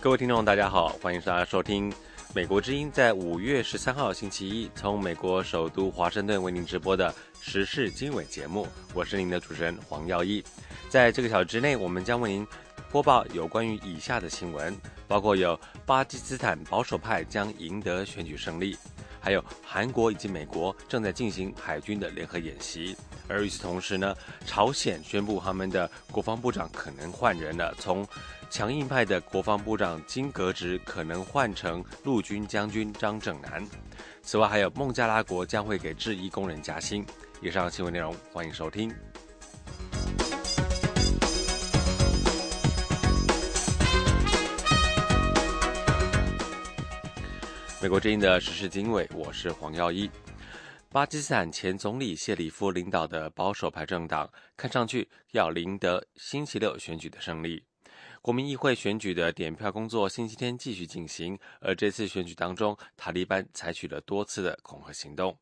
[0.00, 1.92] 各位听众，大家好，欢迎大家收听
[2.34, 8.66] 美国之音在五月十三号星期一从美国首都华盛顿为您直播的时事经纬节目。
[8.94, 10.42] 我是您的主持人黄耀一。
[10.88, 12.46] 在这个小时之内，我们将为您
[12.90, 14.74] 播报有关于以下的新闻，
[15.06, 18.76] 包括有巴基斯坦保守派将赢得选举胜利，
[19.20, 22.96] 还有韩国以及美国正在进行海军的联合演习。
[23.28, 24.14] 而与此同时呢，
[24.46, 28.06] 朝鲜宣布他们的国防部长可能换人了，从
[28.48, 33.66] 强硬派的国防部长金格直可能换成陆军将军张正南。
[34.22, 37.04] 此外，还有孟加拉国将会给制衣工人加薪。
[37.42, 38.94] 以上新闻内容，欢迎收听。
[47.86, 50.10] 美国之音的时事经纬，我是黄耀一。
[50.90, 57.62] 巴基斯坦前总理谢里夫领导的保守派政党看上去要赢得星期六选举的胜利。
[58.20, 65.38] 国民议会选举的点票工作星期天继续进行，而这次选举当中，塔利班采取了多次的恐吓行动。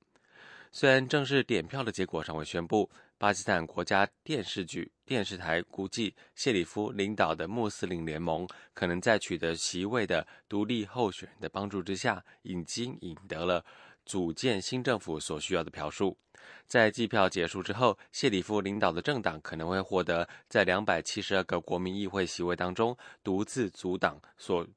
[0.70, 2.90] 虽然正式点票的结果尚未宣布，
[3.24, 13.64] 巴基斯坦国家电视剧电视台估计，谢里夫领导的穆斯林联盟可能在取得席位的独立候选人的帮助之下，已经赢得了。
[14.04, 16.18] 组建新政府所需要的票数，
[16.66, 24.68] 在计票结束之后，谢里夫领导的政党可能会获得在两百七十二个国民议会席位当中独自阻挡所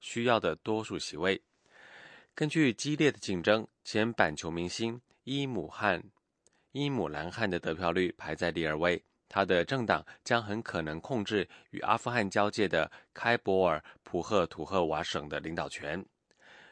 [0.00, 1.40] 需要的多数席位。
[2.34, 6.04] 根据激烈的竞争，前板球明星伊姆汉
[6.74, 16.04] 伊姆兰汗的得票率排在第二位，他的政党将很可能控制与阿富汗交界的开伯尔普赫图赫瓦省的领导权。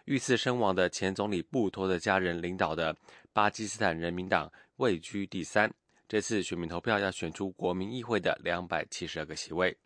[0.06, 2.96] 遇刺身亡的前总理布托的家人领导的
[3.32, 5.72] 巴基斯坦人民党位居第三。
[6.08, 9.78] 这次选民投票要选出国民议会的两百七十二个席位。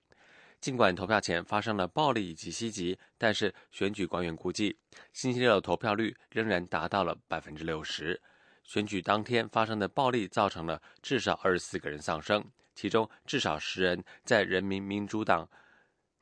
[0.62, 4.78] 尽管投票前发生了暴力以及袭击，但是选举官员估计，
[5.12, 8.18] 星期六的投票率仍然达到了百分之六十。
[8.66, 15.48] 选举当天发生的暴力造成了至少二十四个人丧生，其中至少十人在人民民主党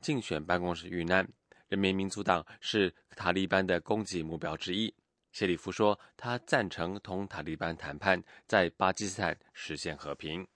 [0.00, 1.26] 竞选办公室遇难。
[1.68, 4.94] 人民民主党是塔利班的攻击目标之一。
[5.32, 10.46] 谢里夫说，他赞成同塔利班谈判，在巴基斯坦实现和平。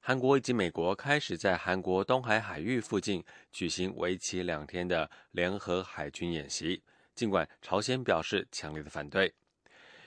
[0.00, 6.82] 韩国以及美国开始在韩国东海海域附近举行为期两天的联合海军演习，
[7.16, 9.34] 尽管朝鲜表示强烈的反对。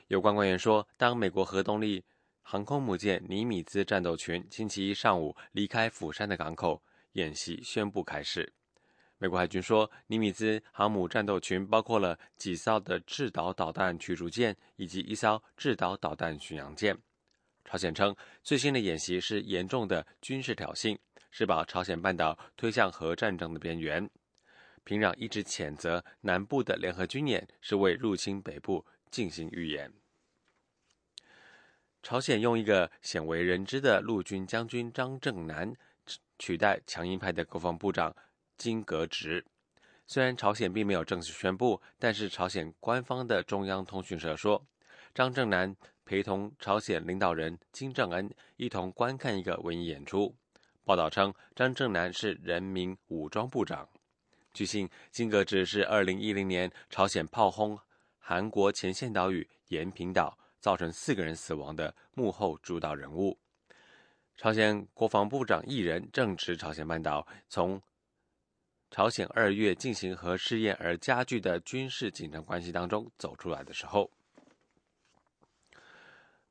[0.09, 2.03] 有关官员说，当美国核动力
[2.41, 8.51] 航空母舰尼米兹战斗群星期一上午离开釜山的港口，演习宣布开始。
[9.19, 16.97] 美国海军说，尼米兹航母战斗群包括了几艘的制导导弹驱逐舰以及一艘制导导弹巡洋舰。
[17.63, 20.97] 朝鲜称，最新的演习是严重的军事挑衅，
[21.29, 24.09] 是把朝鲜半岛推向核战争的边缘。
[24.83, 29.93] 平壤一直谴责南部的联合军演是为入侵北部进行预演。
[32.01, 35.73] 朝鲜用一个鲜为人知的陆军将军张正南
[36.38, 38.15] 取代强硬派的国防部长。
[38.57, 39.45] 金格直，
[40.05, 44.65] 虽然朝鲜并没有正式宣布，但是朝鲜官方的中央通讯社说，
[45.13, 50.35] 张正南陪同朝鲜领导人金正恩一同观看一个文艺演出。
[50.83, 53.88] 报道称，张正南是人民武装部长。
[54.53, 57.79] 据悉，金格直是2010年朝鲜炮轰
[58.17, 63.37] 韩国前线岛屿延坪岛，造成四个人死亡的幕后主导人物。
[64.37, 67.81] 朝鲜国防部长一人正值朝鲜半岛从。
[68.91, 74.10] 朝鲜二月进行核试验而加剧的军事紧张关系当中走出来的时候，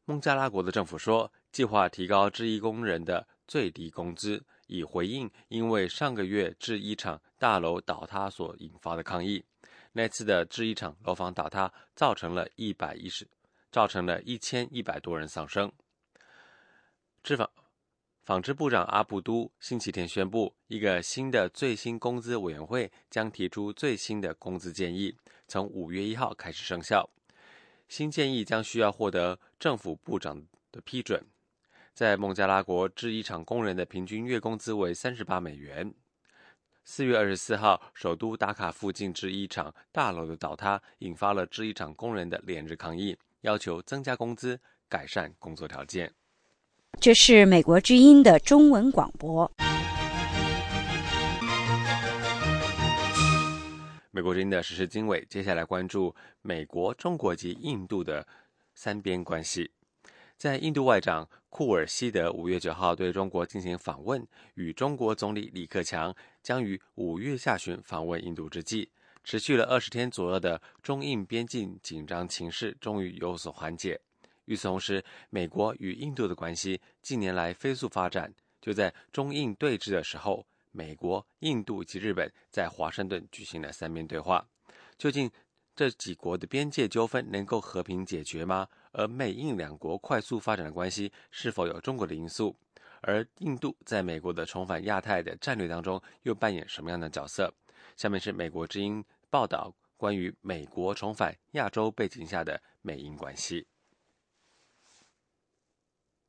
[0.05, 9.45] 孟加拉国的政府说，计划提高制衣工人的最低工资，以回应因为上个月制衣厂大楼倒塌所引发的抗议。
[9.91, 13.29] 那次的制衣厂楼房倒塌，造成了一百一十，
[13.71, 15.73] 造成了一千一百多人丧生。
[17.23, 17.51] 制纺。
[18.23, 25.17] 纺织部长阿布都星期天宣布，一个新的最新工资委员会将提出最新的工资建议，
[25.47, 27.09] 从五月一号开始生效。
[27.89, 31.25] 新建议将需要获得政府部长的批准。
[31.95, 35.95] 在孟加拉国制衣厂工人的平均月工资为三十八美元。
[36.85, 46.13] 四月二十四号，首都达卡附近制衣厂大楼的倒塌，引发了制衣厂工人的连日抗议，要求增加工资、改善工作条件。
[47.01, 49.51] 这是美国之音的中文广播。
[54.11, 58.27] 美国之音的时事经纬，接下来关注美国、中国及印度的
[58.75, 59.71] 三边关系。
[60.37, 68.91] 在印度外长库尔西德五月九号对中国进行访问，与中国总理李克强将于五月下旬访问印度之际，
[69.29, 74.01] 持续了二十天左右的中印边境紧张情势终于有所缓解。
[74.47, 78.33] 与此同时，美国与印度的关系近年来飞速发展。
[78.59, 84.49] 就在中印对峙的时候，美国、印度及日本在华盛顿举行了三面对话。
[84.97, 85.31] 究竟
[85.77, 88.67] 这几国的边界纠纷能够和平解决吗？
[88.93, 92.57] 而美印两国快速发展的关系是否有中国的因素？
[93.03, 97.53] 而印度在美国的重返亚太的战略当中又扮演什么样的角色？
[97.95, 103.67] 下面是美国之音报道关于美国重返亚洲背景下的美印关系。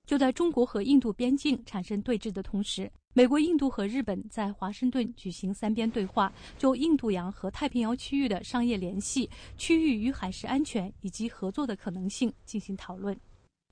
[0.05, 13.15] 就在中国和印度边境产生对峙的同时，美国、印度和日本在华盛顿举行三边对话，就印度洋和太平洋区域的商业联系、区域与海事安全以及合作的可能性进行讨论。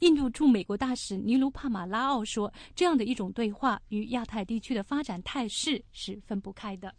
[0.02, 6.94] 印度驻美国大使尼卢帕马拉奥说：“这样的一种对话与亚太地区的发展态势是分不开的。”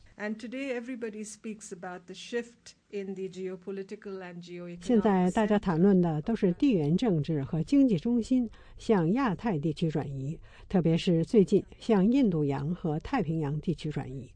[4.80, 10.36] 现在大家谈论的都是地缘政治和经济中心向亚太地区转移，
[10.68, 14.28] 特别是最近向印度洋和太平洋地区转移。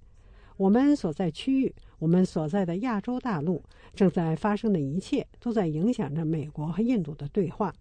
[0.57, 3.61] 我们所在区域，我们所在的亚洲大陆
[3.93, 7.75] 正在发生的一切，都在影响着美国和印度的对话。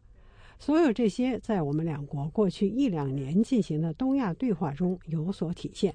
[0.62, 5.92] 所有这些在我们两国过去一两年进行的东亚对话中有所体现。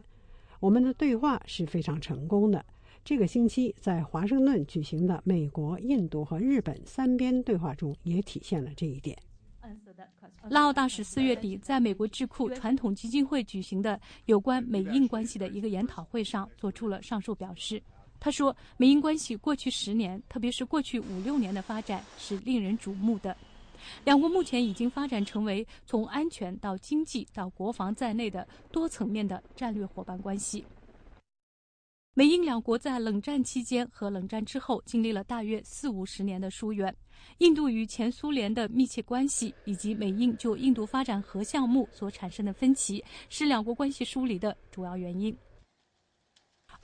[0.58, 2.66] 我们的对话是非常成功的。
[3.04, 9.16] 这个星期在华盛顿举行的美国、印度和日本三边对话中也体现了这一点。
[10.50, 17.80] 拉奥大使四月底在美国智库传统基金会举行的有关美印关系的一个研讨会上做出了上述表示。
[18.18, 23.36] 他说：“美印关系过去十年，特别是过去五六年的发展是令人瞩目的。”
[24.04, 30.64] 两国目前已经发展成为从安全到经济到国防在内的多层面的战略伙伴关系。
[32.14, 36.94] 美英两国在冷战期间和冷战之后经历了大约四五十年的疏远。
[37.38, 45.36] 印度与前苏联的密切关系以及美印就印度发展核项目所产生的分歧，是两国关系疏离的主要原因。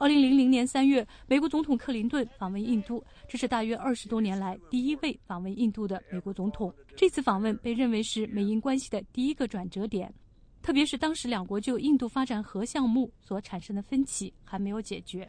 [0.02, 6.74] 二零零零年三月，美国总统克林顿访问印度，这是大约二十多年来第一位访问印度的美国总统。
[6.96, 10.12] 这次访问被认为是美印关系的第一个转折点，
[10.60, 15.28] 特别是当时两国就印度发展核项目所产生的分歧还没有解决。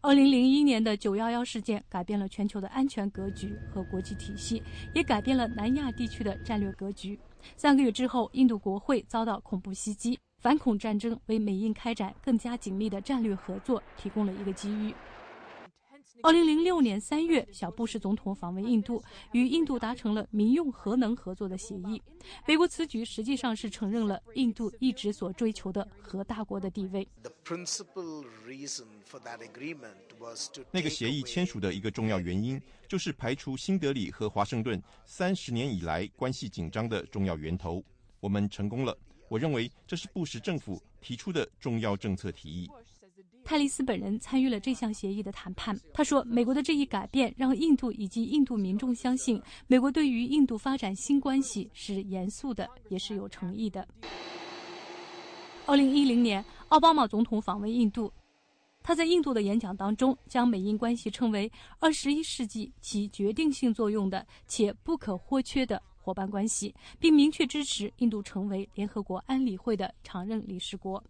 [0.00, 4.62] 二零零一年的九幺幺事件改变了全球的安全格局和国际体系，
[4.94, 7.18] 也改变了南亚地区的战略格局。
[7.58, 10.18] 三个月之后，印度国会遭到恐怖袭击。
[10.44, 14.94] 反恐战争为美印开展更加紧密的战略合作提供了一个机遇。
[16.22, 22.02] 二零零六年三月，小布什总统访问印度，与印度达成了民用核能合作的协议。
[22.46, 27.08] 美国此举实际上是承认了印度一直所追求的核大国的地位。
[30.70, 37.82] 那个协议签署的一个重要原因，就是排除新德里和华盛顿三十年以来关系紧张的重要源头。
[38.20, 38.94] 我们成功了。
[39.28, 42.70] 我认为这是布什政府提出的重要政策提议。
[43.44, 45.78] 泰利斯本人参与了这项协议的谈判。
[45.92, 53.86] 他说：“美国的这一改变让印度以及印度民众相信，美国对于印度发展新关系是严肃的，也是有诚意的。”
[55.66, 58.10] 二零一零年，奥巴马总统访问印度，
[58.82, 65.82] 他在印度的演讲当中将美印关系称为二十一世纪起决定性作用的且不可或缺的。
[66.04, 71.02] 伙伴关系，并明确支持印度成为联合国安理会的常任理事国。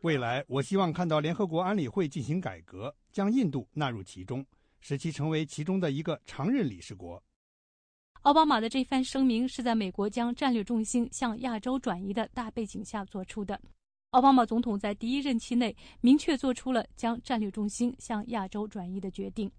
[0.00, 4.44] 未来，我希望看到联合国安理会进行改革，将印度纳入其中，
[4.80, 7.22] 使其成为其中的一个常任理事国。
[8.22, 13.60] 奥巴马的这番声明是在美国将战略重心向亚洲转移的大背景下做出的。
[14.10, 19.50] 奥巴马总统在第一任期内明确做出了将战略重心向亚洲转移的决定。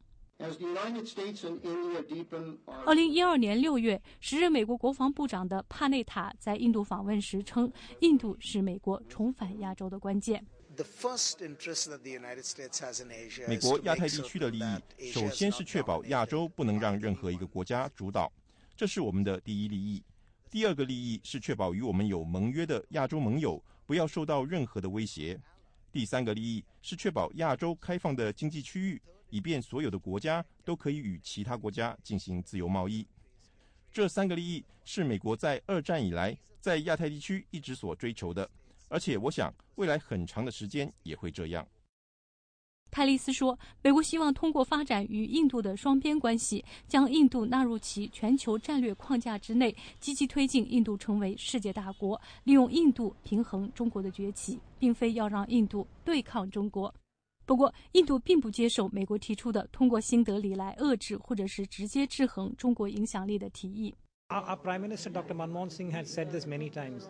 [2.85, 10.43] 二零一二年六月，时任美国国防部长的帕内塔在印度访问时称，印度是美国重返亚洲的关键。
[13.47, 14.59] 美国亚太地区的利
[14.97, 18.31] 益，首先是确保亚洲不能让任何一个国家主导，
[18.75, 20.03] 这是我们的第一利益。
[20.49, 25.39] 第二个利益是确保与我们有盟约的亚洲盟友不要受到任何的威胁。
[25.91, 29.01] 第三个利益是确保亚洲开放的经济区域。
[29.33, 33.03] 以便所有的国家都可以与其他国家进行自由贸易。
[33.91, 38.47] 这三个利益是美国在二战以来在亚太地区一直所追求的，
[38.89, 41.67] 而且我想未来很长的时间也会这样。
[42.91, 56.93] 泰利斯说：“美国希望通过发展与印度的双边关系，将印度纳入其全球战略框架之内，积极推进印度成为世界大国，利用印度平衡中国的崛起，并非要让印度对抗中国。
[57.45, 63.93] 不过，印度并不接受美国提出的通过新德里来遏制或者是直接制衡中国影响力的提议。”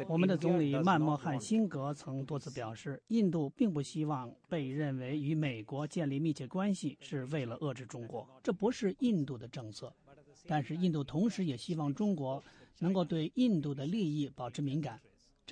[0.08, 9.94] 我们的总理曼莫汉辛格曾多次表示，印度并不希望被认为与美国建立密切关系是为了遏制中国，这不是印度的政策。
[10.46, 12.44] 但是，印度同时也希望中国
[12.80, 15.00] 能够对印度的利益保持敏感，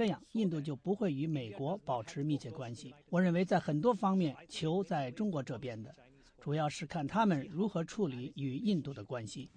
[0.01, 2.91] 这样印度就不会与美国保持密切关系。
[3.11, 5.95] 我认为，在很多方面，球在中国这边的，
[6.41, 9.47] 主要是看他们如何处理与印度的关系。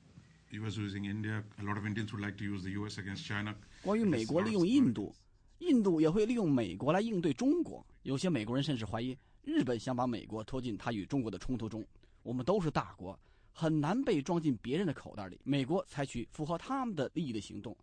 [3.82, 5.14] 关于美国利用印度，
[5.60, 7.82] 印度也会利用美国来应对中国。
[8.02, 11.82] 有些美国人甚至怀疑日本想把美国拖进他与中国的冲突中。
[12.22, 13.18] 我们都是大国，
[13.50, 15.40] 很难被装进别人的口袋里。
[15.42, 17.74] 美国采取符合他们的利益的行动，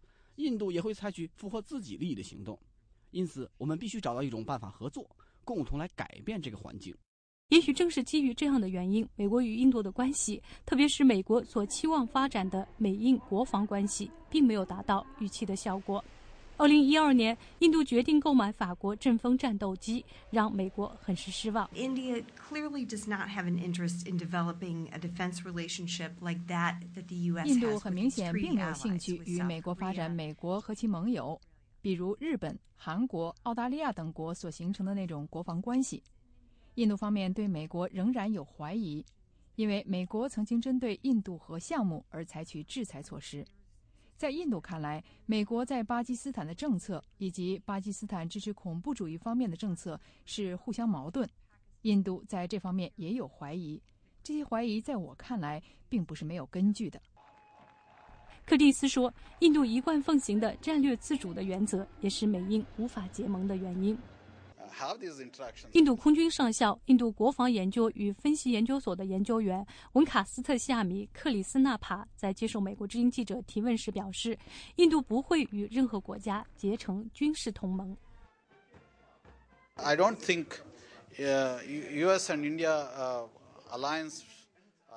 [0.41, 2.57] 印度也会采取符合自己利益的行动。
[3.11, 5.09] 因此，我们必须找到一种办法合作，
[5.43, 6.95] 共同来改变这个环境。
[7.49, 16.01] 也许正是基于这样的原因，美国与印度的关系，特别是美国所期望发展的美印国防关系，并没有达到预期的效果。
[16.61, 21.67] 二零一二年，印度决定购买法国阵风战斗机，让美国很是失望。
[21.73, 27.15] India clearly does not have an interest in developing a defense relationship like that that the
[27.31, 27.47] U.S.
[27.47, 31.41] 印度很明显并没有兴趣与美国发展美国和其盟友，
[31.81, 36.03] 比如日本、韩国、澳大利亚等国所形成的那种国防关系。
[36.75, 39.03] 印度方面对美国仍然有怀疑，
[39.55, 43.43] 因为美国曾经针对印度核项目而采取制裁措施。
[44.21, 51.27] 在印度看来，美国在巴基斯坦的政策以及巴基斯坦支持恐怖主义方面的政策是互相矛盾。
[51.81, 53.81] 印度在这方面也有怀疑，
[54.21, 55.59] 这些怀疑在我看来
[55.89, 57.01] 并不是没有根据的。
[58.45, 59.11] 柯蒂斯说
[59.41, 63.97] ：“印度一贯奉行的战略自主的原则，也是美英无法结盟的原因。”
[65.73, 74.37] 印度空军上校、印度国防研究与分析研究所的研究员文卡斯特西亚米克里斯纳帕在接受美国之音记者提问时表示
[74.77, 77.95] ：“印度不会与任何国家结成军事同盟。”
[79.75, 80.45] I don't think
[81.17, 82.31] U.S.
[82.31, 83.27] and India
[83.71, 84.21] alliance.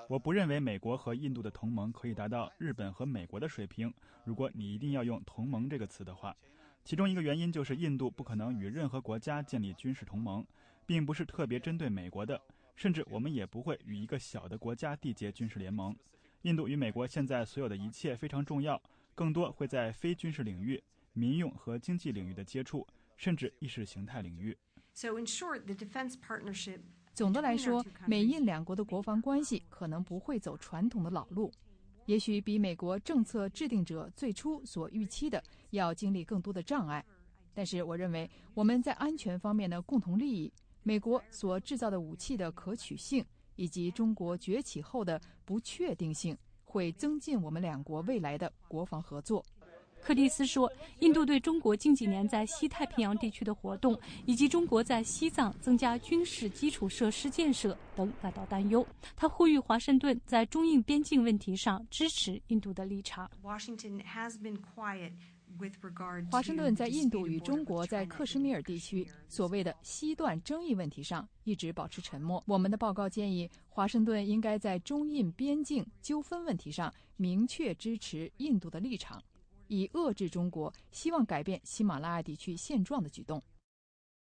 [0.08, 3.92] 我不认为美国和印度的同盟可以达到日本和美国的水平。
[4.24, 6.36] 如果你一定要用“同盟”这个词的话。
[6.84, 10.46] 其中一个原因就是印度不可能与任何国家建立军事同盟，
[10.84, 12.38] 并不是特别针对美国的，
[12.76, 15.96] 甚至我们也不会与一个小的国家缔结军事联盟。
[16.42, 18.80] 印度与美国现在所有的一切非常重要，
[19.14, 20.82] 更多会在非军事领域、
[21.14, 24.54] 民用和经济领域的接触，甚至意识形态领域。
[27.14, 31.50] 总的来说，美印两国的国防关系可能不会走传统的老路。
[32.06, 37.04] 也许比美国政策制定者最初所预期的要经历更多的障碍，
[37.54, 40.52] 但是我认为我们在安全方面的共同利益、
[40.82, 43.24] 美国所制造的武器的可取性
[43.56, 49.44] 以及中国崛起后的不确定性，会增进我们两国未来的国防合作。
[50.04, 58.86] 柯蒂斯说：“印度对中国近几年在西太平洋地区的活动，以及中国在西藏增加军事基础设施建设等感到担忧。
[59.16, 63.30] 他呼吁华盛顿在中印边境问题上支持印度的立场。”
[66.30, 72.42] 华盛顿在印度与中国在克什米尔地区所谓的西段争议问题上一直保持沉默。
[72.44, 79.22] 我们的报告建议，华盛顿应该在中印边境纠纷问题上明确支持印度的立场。
[79.68, 83.42] 以遏制中国希望改变喜马拉雅地区现状的举动。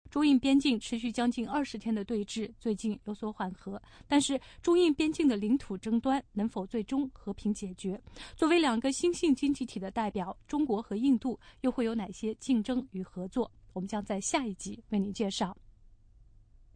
[0.10, 8.02] 中印边境持续将近二十天的对峙最近有所缓和，但是中印边境的领土争端能否最终和平解决？
[8.36, 13.52] 作为两个新兴经济体的代表，中国和印度又会有哪些竞争与合作？
[13.72, 15.56] 我们将在下一集为您介绍。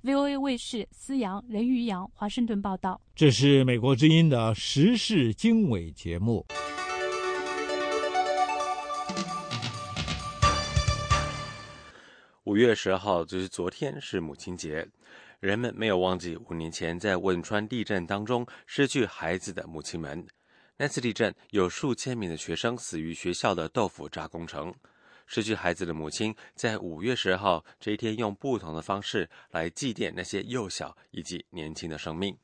[0.03, 3.01] VOA 卫视思阳、任于洋华盛顿报道。
[3.15, 6.45] 这是美国之音的时事经纬节目。
[12.45, 14.85] 五月十号，就是昨天，是母亲节。
[15.39, 20.27] 人们没有忘记五年前在汶川地震当中失去孩子的母亲们。
[20.75, 24.73] 那次地震有数千名的学生死于学校的豆腐渣工程。
[25.25, 32.37] 失去孩子的母亲在五月十号这一天用不同的方式来祭奠那些幼小以及年轻的生命。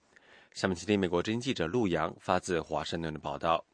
[0.54, 3.66] 下面请听美国之音记者陆洋发自华盛顿的报道。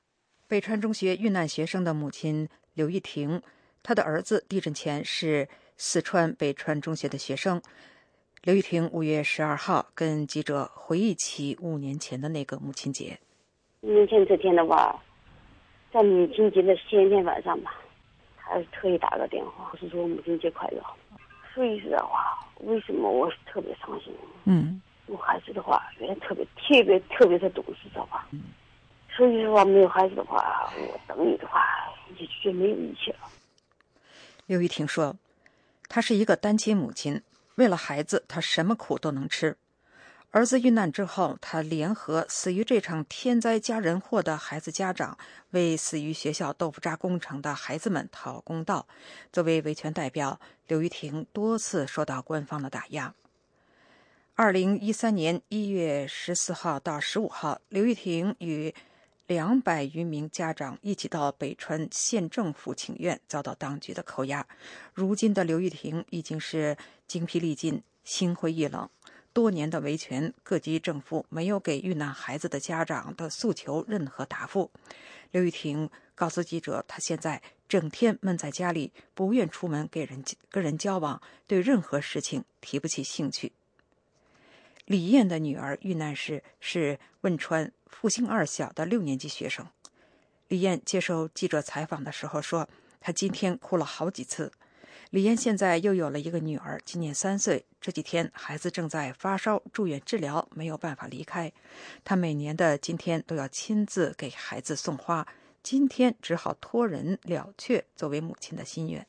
[0.48, 3.40] 北川中学遇难学生的母亲刘玉婷，
[3.84, 5.48] 她的儿子地震前是
[5.78, 7.62] 四川北川中学的学生。
[8.44, 13.20] 刘玉婷五月十二号跟记者回忆起五年前的那个母亲节。
[13.82, 14.96] 五年前这天的话，
[15.92, 17.76] 在母亲节的前一天晚上吧，
[18.38, 20.82] 他特意打个电话，是说母亲节快乐。
[21.54, 24.14] 说句实话，为什么我特别伤心？
[24.46, 28.28] 嗯，我孩子的话，原来特别特别特别的懂事，知道吧？
[28.32, 28.42] 嗯。
[29.10, 31.66] 说句实话，没有孩子的话，我等你的话，
[32.20, 33.20] 也就没有一切了。
[34.46, 35.16] 刘玉婷说
[35.88, 37.22] ：“她是一个单亲母亲。”
[37.56, 39.58] 为了孩子，她什么苦都能吃。
[40.32, 45.18] 儿子遇难之后，她联合死于这场天灾加人祸的孩子家长，
[45.52, 48.86] 为死于学校豆腐渣工程的孩子们讨公道。
[49.32, 53.14] 作为维权代表，刘玉婷多次受到官方的打压。
[54.34, 58.76] 二零一三年一月十四号到十五号，刘玉婷与
[59.28, 64.48] 两百余名家长一起到北川县政府请愿，遭到当局的扣押。
[64.94, 66.78] 如今的刘玉婷已经是。
[67.08, 68.90] 精疲力尽，心灰意冷。
[69.32, 74.72] 多年的维权，各级政府没有给遇难孩子的家长的诉求任何答复。
[75.30, 83.52] 刘玉婷告诉记者，她现在整天闷在家里，不愿出门给人跟人交往，对任何事情提不起兴趣。
[84.86, 89.66] 李艳的女儿遇难时是汶川复兴二小的六年级学生。
[90.48, 92.68] 李艳接受记者采访的时候说，
[93.00, 94.52] 她今天哭了好几次。
[95.12, 97.66] 李艳现在又有了一个女儿，今年三岁。
[97.80, 101.52] 这几天孩子正在发烧，住院治疗，没有办法离开。
[102.04, 105.26] 她每年的今天都要亲自给孩子送花，
[105.64, 109.06] 今天只好托人了却，作为母亲的心愿。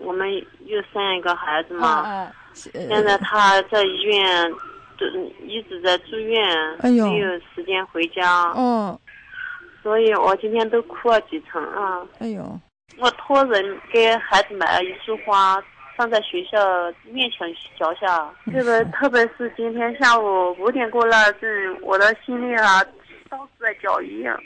[0.00, 0.28] 我们
[0.64, 4.58] 又生一个孩子嘛，现在他在医院，都
[5.46, 6.42] 一直在住院，
[6.82, 8.44] 没有时间回家。
[8.52, 8.98] 哦，
[9.82, 12.06] 所以我今天都哭了几层啊。
[12.18, 12.58] 哎呦。
[13.00, 15.62] 我托人给孩子买了一束花，
[15.96, 16.58] 放在学校
[17.04, 17.46] 面前
[17.78, 18.28] 脚下。
[18.50, 22.82] 特别特别是今天下午五点过那阵，我的心里啊，
[23.28, 24.36] 刀子在绞一样。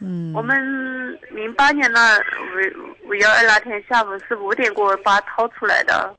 [0.00, 0.32] 嗯。
[0.34, 6.12] 我们零八年那五五幺二那天下午是五点过把掏出来的。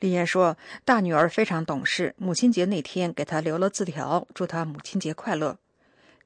[0.00, 5.58] 李艳说：“大女儿非常懂事，母亲节那天给她留了字条，祝她母亲节快乐。”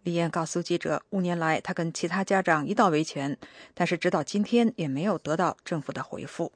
[0.04, 3.38] 李艳告诉记者，五年来，她跟其他家长一道维权，
[3.72, 6.52] 但是直到今天也没有得到政府的回复。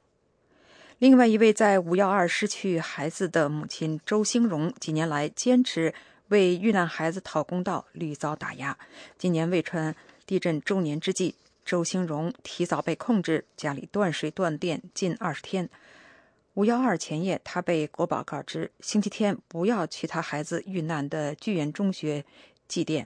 [0.99, 5.93] 另外一位在五幺二失去孩子的母亲周兴荣，几年来坚持
[6.27, 8.77] 为遇难孩子讨公道，屡遭打压。
[9.17, 9.95] 今年汶川
[10.25, 15.69] 地震周年之际，周兴荣提早被控制，家里断水断电近二十天。
[16.57, 22.25] 五幺二前夜，他被国宝告知，星期天不要去他孩子遇难的巨源中学
[22.67, 23.05] 祭奠。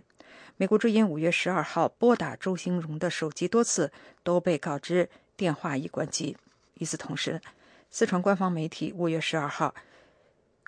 [0.56, 3.92] 美国之音五月十二号拨打周兴荣的手机多次，
[4.24, 6.38] 都被告知电话已关机。
[6.76, 7.42] 与此同时，
[7.90, 9.76] 四川官方媒体五月十二号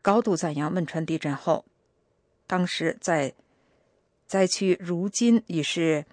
[0.02, 1.64] 高度赞扬汶川地震后，
[2.46, 3.34] 当时在
[4.28, 6.06] 灾区如今已是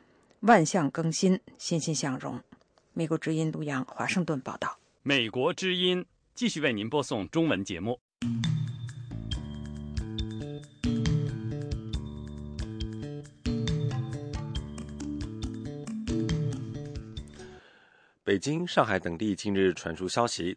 [0.43, 2.41] 万象更新，欣欣向荣。
[2.93, 4.79] 美国之音陆阳华盛顿报道。
[5.03, 6.07] 美国之音
[6.41, 8.01] 继续为您播送中文节目。
[18.25, 20.57] 北京、上海等地近日传出消息，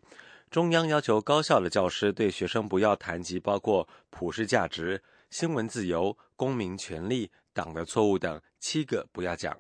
[0.50, 9.60] 中央要求高校的教师对学生不要谈及包括普世价值、新闻自由、公民权利、党的错误等七个不要讲。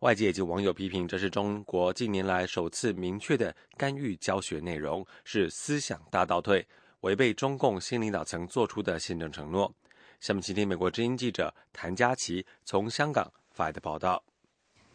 [0.00, 6.66] 外界及网友批评，这是中国近年来首次明确的干预教学内容，是思想大倒退，
[7.02, 9.70] 违背中共新领导层做出的宪政承诺。
[10.18, 14.22] 下面请听美国之音记者谭佳琪从香港发来的报道。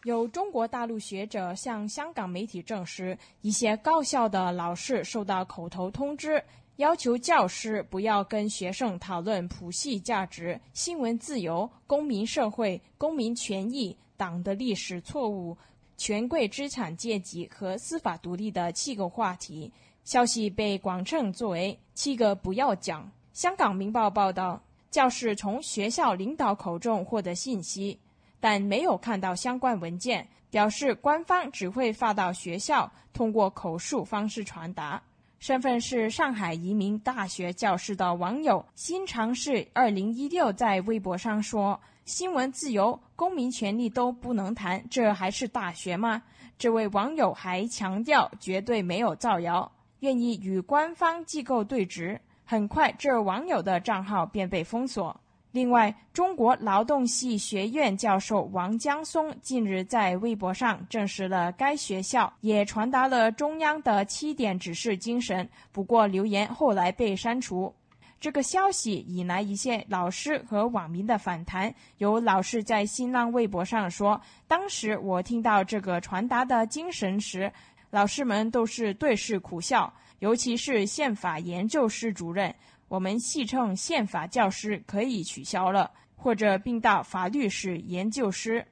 [0.05, 6.43] 有中国大陆学者向香港媒体证实，一些高校的老师收到口头通知，
[6.77, 15.57] 要求教师不要跟学生讨论普系价值、新闻自由、公民社会、公民权益、党的历史错误、
[15.97, 19.71] 权贵资产阶级和司法独立的七个话题。
[20.03, 23.11] 消息被广称作为“七个不要讲”。
[23.33, 24.61] 香港明报报道，
[24.91, 27.99] 教师从学校领导口中获得信息。
[28.39, 35.01] 但没有看到相关文件，表示官方只会发到学校，通过口述方式传达。
[35.39, 46.21] 身份是上海移民大学教师的网友新尝试二零一六在微博上说：“新闻自由、公民权利都不能谈，这还是大学吗？”
[46.57, 52.21] 这位网友还强调，绝对没有造谣，愿意与官方机构对质。
[52.45, 55.19] 很快，这网友的账号便被封锁。
[55.51, 67.73] 另外，中国劳动系学院教授王江松近日在微博上证实了该学校也传达了中央的七点指示精神，不过留言后来被删除。
[68.19, 71.73] 这个消息引来一些老师和网民的反弹。
[71.99, 77.51] 有老师在新浪微博上说：“当时我听到这个传达的精神时，
[77.91, 82.53] 老师们都是对视苦笑，尤其是宪法研究室主任。”
[82.87, 88.65] 我们戏称宪法教师可以取消了，或者并到法律史研究师。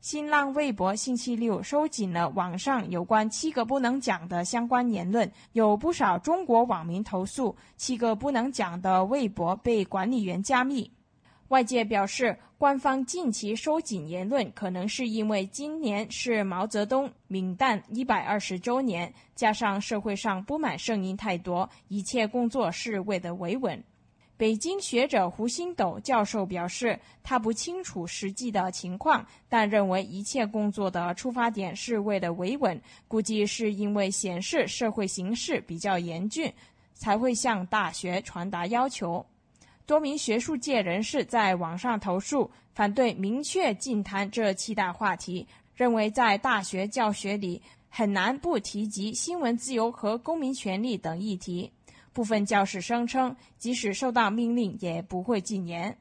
[0.00, 10.90] 新浪微博星期六收紧了网上有关七个不能讲的相关言论，有不少中国网民投诉七个不能讲的微博被管理员加密。
[11.48, 23.84] 外界表示，官方近期收紧言论，可能是因为今年是毛泽东泯诞一百二十周年，加上社会上不满声音太多，一切工作是为了维稳。
[24.40, 36.50] 北京学者胡星斗教授表示，他不清楚实际的情况，但认为一切工作的出发点是为了维稳，估计是因为显示社会形势比较严峻，
[36.94, 39.22] 才会向大学传达要求。
[39.84, 47.60] 多名学术界人士在网上投诉，反对明确禁谈这七大话题，认为在大学教学里
[47.90, 51.70] 很难不提及新闻自由和公民权利等议题。
[52.12, 55.96] 部分教师声称，即使受到命令，也不会禁言。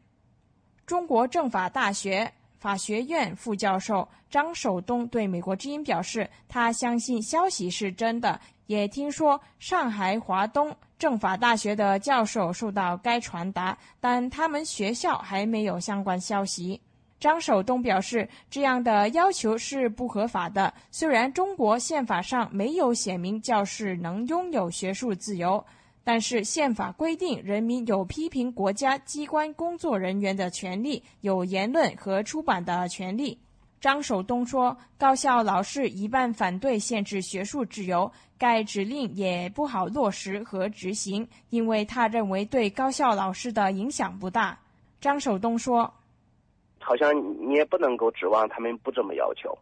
[0.85, 10.75] 中国政法大学法学院副教授张守东对美国之音表示，他相信消息是真的，也听说上海华东。
[10.97, 16.81] 政法大学的教授受到该传达，但他们学校还没有相关消息。
[17.21, 20.73] 张守东表示，这样的要求是不合法的。
[20.91, 25.65] 虽然中国宪法上没有写明教师能拥有学术自由，
[26.03, 33.37] 但是宪法规定人民有批评国家机关工作人员的权利，有言论和出版的权利。
[33.79, 44.59] 张守东说：“高校老师一半反对限制学术自由，该指令也不好落实和执行，因为他认为对高校老师的影响不大。”
[44.99, 45.93] 张守东说
[46.79, 47.15] ：“好像
[47.47, 49.57] 你也不能够指望他们不这么要求。”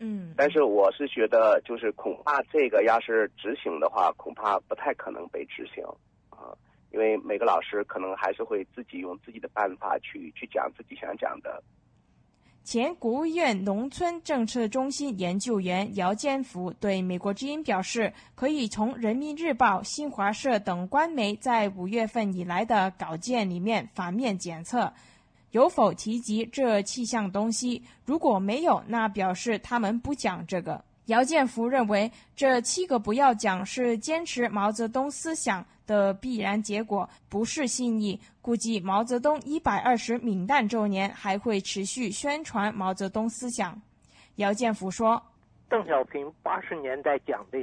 [0.00, 5.84] 嗯，但是我是觉得，就是恐怕这个要是执行的话，恐怕不太可能被执行
[6.30, 6.54] 啊，
[6.92, 11.62] 因为每个老师可能还是会自己用自己的办法去去讲自己想讲的。
[12.64, 24.92] 前国务院农村政策中心研究员姚建福对美国之音表示，可以从《人民日报》、新华社等官媒在五月份以来的稿件里面反面检测，
[25.50, 27.82] 有否提及这七项东西。
[28.04, 30.84] 如果没有，那表示他们不讲这个。
[31.06, 35.64] 姚建福认为，这七个不要讲是坚持毛泽东思想。
[35.88, 43.80] 的必然结果不是信义，估计毛泽东一百二十泯诞周年还会持续宣传毛泽东思想。
[44.36, 45.22] 姚建福说
[45.66, 47.58] ：“邓小平八十年代讲的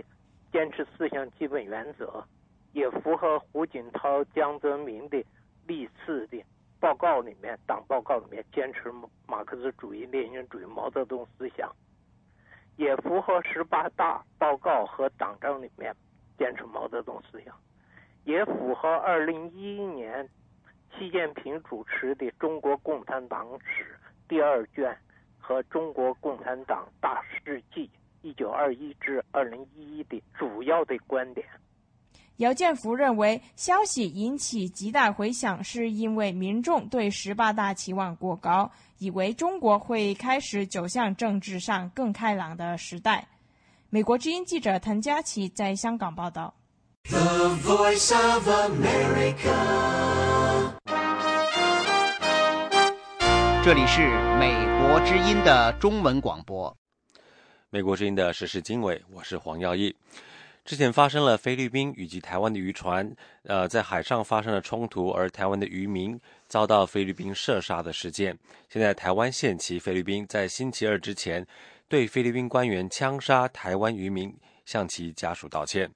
[0.51, 2.25] 坚持思想基本原则，
[2.73, 5.23] 也符合胡锦涛、江泽民的
[5.67, 6.43] 历次的
[6.85, 8.93] 报告里面，党报告里面坚持
[9.25, 11.75] 马克思主义、列宁主义、毛泽东思想，
[12.77, 15.91] 也符合十八大报告和党章里面
[16.37, 17.55] 坚持毛泽东思想。”
[18.23, 20.29] 也符合二零一一年
[20.95, 23.83] 习近平主持的《中国共产党史》
[24.27, 24.95] 第二卷
[25.39, 27.89] 和《中国共产党大事记
[28.21, 31.47] （一九二一至二零一一）》的主要的观点。
[32.37, 43.25] 姚建福认为，消息引起极大回响，是因为民众对十八大期望过高，以为中国会开始走向政治上更开朗的时代。
[43.89, 46.53] 美国之音记者谭佳琪在香港报道。
[47.03, 49.55] The Voice of America。
[53.63, 54.01] 这里是
[54.37, 56.75] 美国之音的中文广播。
[57.69, 59.95] 美国之音的时事经纬，我是黄耀义。
[60.65, 68.35] 之前发生了菲律宾以及台湾的渔船，呃，在海上发生了冲突，而台湾的渔民遭到菲律宾射杀的事件。
[68.67, 71.45] 现在台湾限期菲律宾在星期二之前
[71.87, 74.35] 对菲律宾官员枪杀台湾渔民
[74.65, 75.87] 向其家属道歉。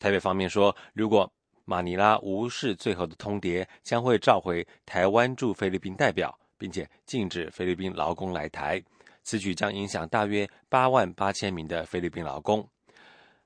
[0.00, 1.32] 台北方面说，如果
[1.64, 8.82] 马尼拉无视最后的通牒，将会召回台湾驻菲律宾代表，并且禁止菲律宾劳工来台。
[9.22, 12.68] 此举将影响大约八万八千名的菲律宾劳工。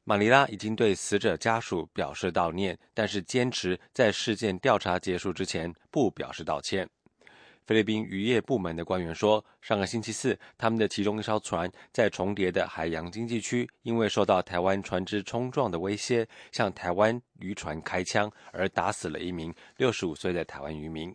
[0.09, 6.89] 马尼拉已经对死者家属表示悼念，但是坚持在事件调查结束之前不表示道歉。
[7.67, 21.13] 菲律宾渔业部门的官员说，上个星期四，他们的其中一艘船在重叠的海洋经济区，因为受到台湾船只冲撞的威胁，向台湾渔船开枪，而打死了一名六十五岁的台湾渔民。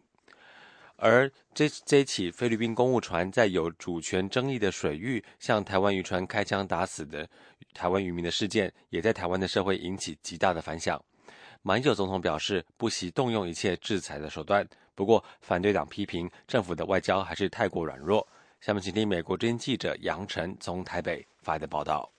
[1.01, 7.27] 而这这起菲律宾公务船在有主权争议的水域向台湾渔船开枪打死的
[7.73, 11.03] 台湾渔民的事件，也在台湾的社会引起极大的反响。
[11.63, 18.27] 马英九总统表示不惜动用一切制裁的手段，不过反对党批评政府的外交还是太过软弱。
[18.59, 22.11] 下面请听美国之音记者杨晨从台北发的报道。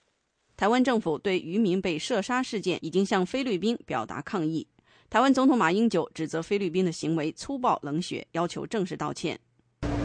[0.57, 4.67] 台湾政府对渔民被射杀事件已经向菲律宾表达抗议。
[5.13, 9.39] 台湾总统马英九指责菲律宾的行为粗暴冷血，要求正式道歉。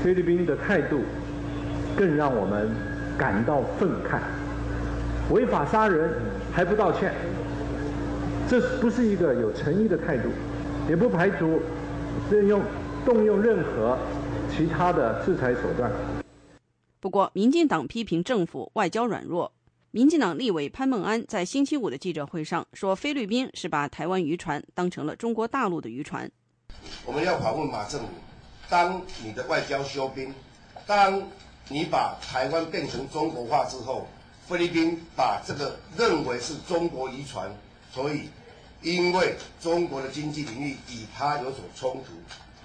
[0.04, 1.00] 菲律宾的态度
[1.96, 2.70] 更让我们
[3.18, 4.20] 感到愤慨，
[5.34, 6.12] 违法杀人
[6.52, 7.14] 还不道歉，
[8.50, 10.28] 这不是一个有诚意的态度，
[10.90, 11.62] 也不排除
[12.30, 12.62] 任用
[13.06, 13.98] 动用任何
[14.52, 15.90] 其他的制裁手段。
[17.00, 19.54] 不过，民进党批评政府外交软弱。
[19.92, 26.30] 民进党立委潘孟安在星期五的记者会上说：“菲律宾是把台湾渔船当成了中国大陆的渔船。”
[27.06, 28.08] 我们要访问马政府，
[28.70, 30.34] 当你的外交休兵，
[30.86, 31.24] 当
[31.70, 34.06] 你把台湾变成中国化之后，
[34.46, 37.50] 菲律宾把这个认为是中国渔船，
[37.94, 38.28] 所以
[38.82, 42.12] 因为中国的经济领域与它有所冲突，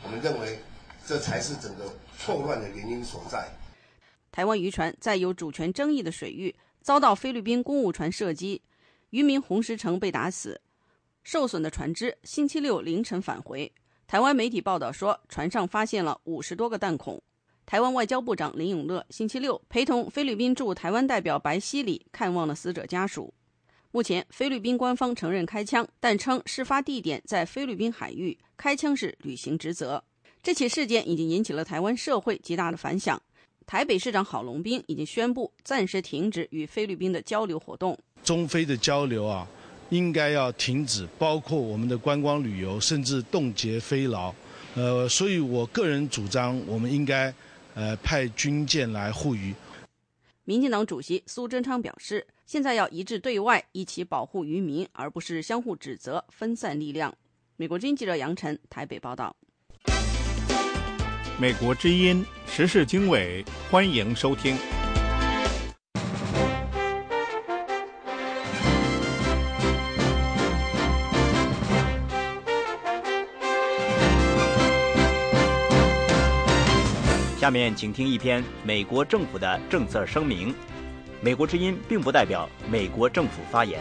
[0.02, 0.58] 我们认为
[1.06, 1.84] 这才是整个
[2.18, 3.48] 错乱的原因所在。
[4.32, 6.52] 台湾渔船在有主权争议的水域。
[6.82, 8.60] 遭到菲律宾公务船射击，
[9.10, 10.60] 渔民洪石成被打死，
[11.22, 13.72] 受损的船只星期六凌晨返回。
[14.06, 17.22] 台湾媒体报道说，船上发现了五十多个弹孔。
[17.64, 23.32] 台湾外交部长林永乐星期六陪同菲律宾驻台湾代表白希礼看望了死者家属。
[23.92, 30.02] 目前，菲律宾官方承认开枪，但称事发地点在菲律宾海域，开枪是履行职责。
[30.42, 33.22] 这起事件已经引起了台湾社会极大的反响。
[33.72, 37.98] 台北市长郝龙斌已经宣布暂时停止与菲律宾的交流活动。
[38.22, 39.48] 中非的交流啊，
[39.88, 44.30] 应该要停止，包括我们的观光旅游，甚至冻结菲劳。
[44.74, 47.32] 呃，所以我个人主张，我们应该
[47.72, 49.54] 呃派军舰来护渔。
[50.44, 57.14] 民进党主席苏贞昌表示，现在要一致对外，一起保护渔民，而不是相互指责、分散力量。
[57.56, 59.34] 美国经记者杨晨台北报道。
[61.42, 64.56] 美国之音时事经纬，欢迎收听。
[77.36, 80.54] 下面请听一篇美国政府的政策声明。
[81.20, 83.80] 美国之音并不代表美国政府发言。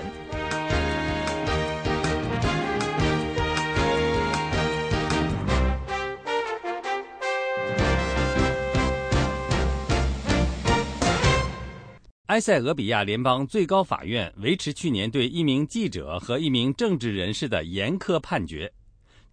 [12.32, 18.72] 埃塞俄比亚联邦最高法院维持去年对一名记者和一名政治人士的严苛判决。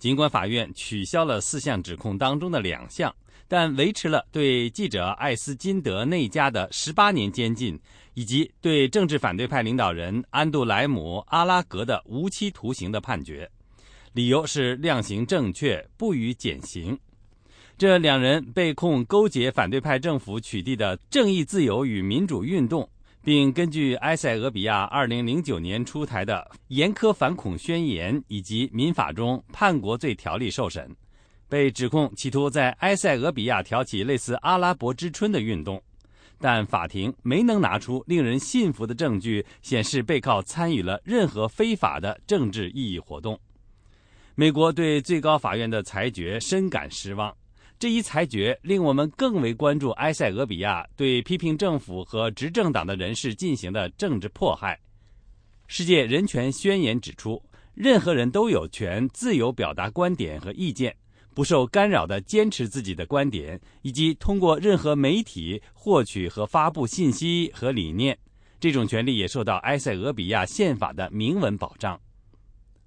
[0.01, 3.14] 尽管法院取消了四项指控当中的两项，
[3.46, 7.78] 但维持了对记者艾斯金德内加的十八年监禁，
[8.14, 13.49] 以及对政治反对派领导人安杜莱姆阿拉格的无期徒刑的判决。
[14.12, 16.99] 理由是量刑正确，不予减刑。
[17.79, 22.91] 这两人被控勾结反对派政府取缔的正义、自由与民主运动，
[23.22, 30.91] 并根据埃塞俄比亚2009年出台的严苛反恐宣言以及民法中叛国罪条例受审，
[31.49, 35.81] 被指控企图在埃塞俄比亚挑起类似阿拉伯之春的运动，
[36.41, 43.39] 但法庭没能拿出令人信服的证据显示被告参与了任何非法的政治意义活动。
[44.35, 47.33] 美国对最高法院的裁决深感失望。
[47.79, 54.76] 这一裁决令我们更为关注埃塞俄比亚对批评政府和执政党的人士进行的政治迫害。
[55.68, 57.41] 世界人权宣言指出，
[57.74, 60.93] 任何人都有权自由表达观点和意见，
[61.35, 68.18] 不受干扰地坚持自己的观点，以及通过任何媒体获取和发布信息和理念。
[68.59, 72.01] 这种权利也受到埃塞俄比亚宪法的明文保障。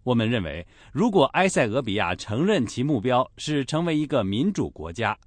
[0.03, 5.17] 我们认为，如果埃塞俄比亚承认其目标是成为一个民主国家，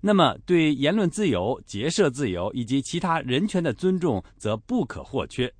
[0.00, 5.52] 那么对言论自由、结社自由以及其他人权的尊重则不可或缺。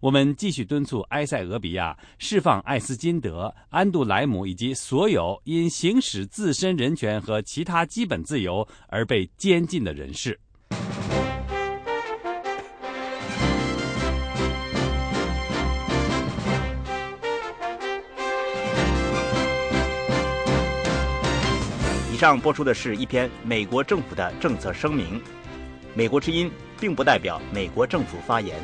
[0.00, 10.40] 我们继续敦促埃塞俄比亚释放艾斯金德、安杜莱姆以及所有因行使自身人权和其他基本自由而被监禁的人士。
[22.20, 25.18] 上播出的是一篇美国政府的政策声明。
[25.94, 28.60] 美国之音并不代表美国政府发言。